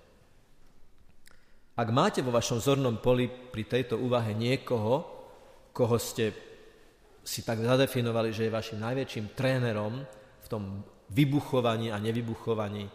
Ak 1.78 1.94
máte 1.94 2.26
vo 2.26 2.34
vašom 2.34 2.58
zornom 2.58 2.98
poli 2.98 3.30
pri 3.30 3.64
tejto 3.70 4.02
úvahe 4.02 4.34
niekoho, 4.34 5.06
koho 5.70 5.98
ste 6.02 6.34
si 7.22 7.46
tak 7.46 7.62
zadefinovali, 7.62 8.34
že 8.34 8.50
je 8.50 8.56
vašim 8.58 8.82
najväčším 8.82 9.38
trénerom 9.38 10.02
v 10.42 10.48
tom 10.50 10.82
vybuchovaní 11.14 11.94
a 11.94 12.02
nevybuchovaní, 12.02 12.90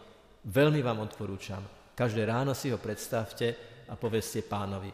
veľmi 0.51 0.81
vám 0.83 0.99
odporúčam, 1.07 1.62
Každé 1.92 2.25
ráno 2.25 2.57
si 2.57 2.73
ho 2.73 2.81
predstavte 2.81 3.53
a 3.87 3.95
povedzte 4.01 4.40
pánovi, 4.49 4.88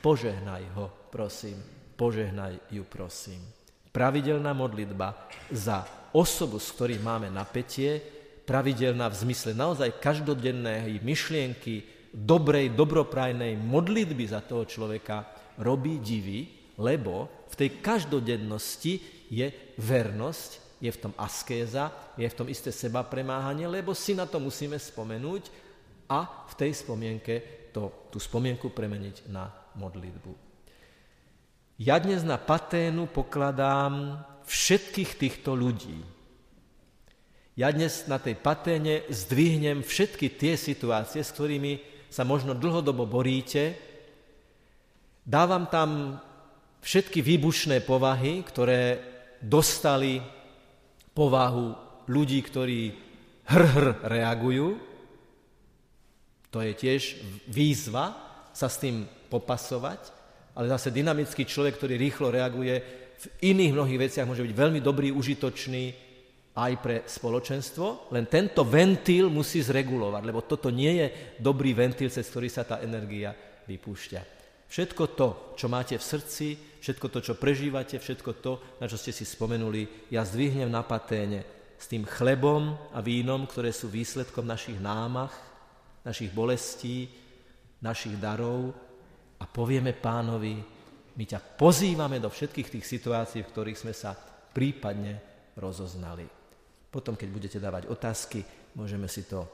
požehnaj 0.00 0.64
ho, 0.80 0.88
prosím, 1.12 1.60
požehnaj 1.92 2.72
ju, 2.72 2.88
prosím. 2.88 3.44
Pravidelná 3.92 4.56
modlitba 4.56 5.28
za 5.52 5.84
osobu, 6.16 6.56
s 6.56 6.72
ktorým 6.72 7.04
máme 7.04 7.28
napätie, 7.28 8.00
pravidelná 8.48 9.12
v 9.12 9.28
zmysle 9.28 9.52
naozaj 9.52 10.00
každodennej 10.00 11.04
myšlienky, 11.04 11.84
dobrej, 12.12 12.76
dobroprajnej 12.76 13.56
modlitby 13.56 14.24
za 14.28 14.44
toho 14.44 14.68
človeka 14.68 15.32
robí 15.64 15.98
divy, 15.98 16.46
lebo 16.76 17.44
v 17.48 17.54
tej 17.56 17.70
každodennosti 17.80 19.26
je 19.32 19.48
vernosť, 19.80 20.50
je 20.84 20.90
v 20.92 21.00
tom 21.00 21.12
askéza, 21.16 22.12
je 22.20 22.28
v 22.28 22.36
tom 22.36 22.48
isté 22.52 22.68
seba 22.68 23.00
premáhanie, 23.04 23.64
lebo 23.64 23.96
si 23.96 24.12
na 24.12 24.28
to 24.28 24.36
musíme 24.36 24.76
spomenúť 24.76 25.48
a 26.12 26.48
v 26.48 26.54
tej 26.58 26.72
spomienke 26.76 27.34
to, 27.72 28.12
tú 28.12 28.20
spomienku 28.20 28.68
premeniť 28.68 29.32
na 29.32 29.48
modlitbu. 29.80 30.52
Ja 31.80 31.96
dnes 31.96 32.20
na 32.20 32.36
paténu 32.36 33.08
pokladám 33.08 34.20
všetkých 34.44 35.10
týchto 35.16 35.56
ľudí. 35.56 35.96
Ja 37.56 37.72
dnes 37.72 38.08
na 38.08 38.16
tej 38.16 38.36
paténe 38.40 39.04
zdvihnem 39.08 39.84
všetky 39.84 40.36
tie 40.36 40.56
situácie, 40.56 41.20
s 41.20 41.32
ktorými 41.32 41.91
sa 42.12 42.28
možno 42.28 42.52
dlhodobo 42.52 43.08
boríte. 43.08 43.72
Dávam 45.24 45.64
tam 45.72 46.20
všetky 46.84 47.24
výbušné 47.24 47.80
povahy, 47.88 48.44
ktoré 48.44 49.00
dostali 49.40 50.20
povahu 51.16 51.72
ľudí, 52.12 52.44
ktorí 52.44 52.80
hr-hr 53.48 54.04
reagujú. 54.04 54.76
To 56.52 56.58
je 56.60 56.72
tiež 56.76 57.02
výzva 57.48 58.12
sa 58.52 58.68
s 58.68 58.76
tým 58.76 59.08
popasovať, 59.32 60.12
ale 60.52 60.68
zase 60.68 60.92
dynamický 60.92 61.48
človek, 61.48 61.80
ktorý 61.80 61.96
rýchlo 61.96 62.28
reaguje, 62.28 62.76
v 63.22 63.26
iných 63.54 63.72
mnohých 63.72 64.02
veciach 64.10 64.28
môže 64.28 64.44
byť 64.44 64.52
veľmi 64.52 64.80
dobrý, 64.84 65.08
užitočný, 65.14 66.11
aj 66.52 66.72
pre 66.84 66.96
spoločenstvo, 67.08 68.12
len 68.12 68.28
tento 68.28 68.60
ventil 68.68 69.32
musí 69.32 69.64
zregulovať, 69.64 70.22
lebo 70.24 70.44
toto 70.44 70.68
nie 70.68 71.00
je 71.00 71.06
dobrý 71.40 71.72
ventil, 71.72 72.12
cez 72.12 72.28
ktorý 72.28 72.48
sa 72.52 72.68
tá 72.68 72.84
energia 72.84 73.32
vypúšťa. 73.64 74.20
Všetko 74.68 75.04
to, 75.16 75.28
čo 75.56 75.66
máte 75.68 75.96
v 75.96 76.04
srdci, 76.04 76.46
všetko 76.80 77.06
to, 77.08 77.18
čo 77.20 77.34
prežívate, 77.36 77.96
všetko 77.96 78.30
to, 78.40 78.52
na 78.80 78.88
čo 78.88 78.96
ste 79.00 79.12
si 79.12 79.24
spomenuli, 79.24 80.12
ja 80.12 80.24
zdvihnem 80.24 80.68
na 80.68 80.84
paténe 80.84 81.44
s 81.76 81.88
tým 81.88 82.04
chlebom 82.04 82.76
a 82.92 83.00
vínom, 83.00 83.44
ktoré 83.48 83.72
sú 83.72 83.88
výsledkom 83.88 84.44
našich 84.44 84.76
námach, 84.80 85.32
našich 86.04 86.32
bolestí, 86.32 87.08
našich 87.80 88.16
darov 88.20 88.72
a 89.40 89.44
povieme 89.48 89.96
pánovi, 89.96 90.60
my 91.12 91.24
ťa 91.28 91.60
pozývame 91.60 92.16
do 92.16 92.32
všetkých 92.32 92.72
tých 92.72 92.88
situácií, 92.88 93.44
v 93.44 93.50
ktorých 93.52 93.80
sme 93.80 93.92
sa 93.92 94.16
prípadne 94.56 95.20
rozoznali. 95.56 96.41
Potom, 96.92 97.16
keď 97.16 97.28
budete 97.32 97.56
dávať 97.56 97.88
otázky, 97.88 98.44
môžeme 98.76 99.08
si 99.08 99.24
to 99.24 99.40
e, 99.40 99.48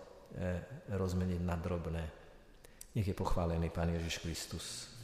rozmeniť 0.90 1.40
na 1.46 1.54
drobné. 1.54 2.02
Nech 2.98 3.06
je 3.06 3.14
pochválený 3.14 3.70
Pán 3.70 3.94
Ježiš 3.94 4.18
Kristus. 4.18 4.97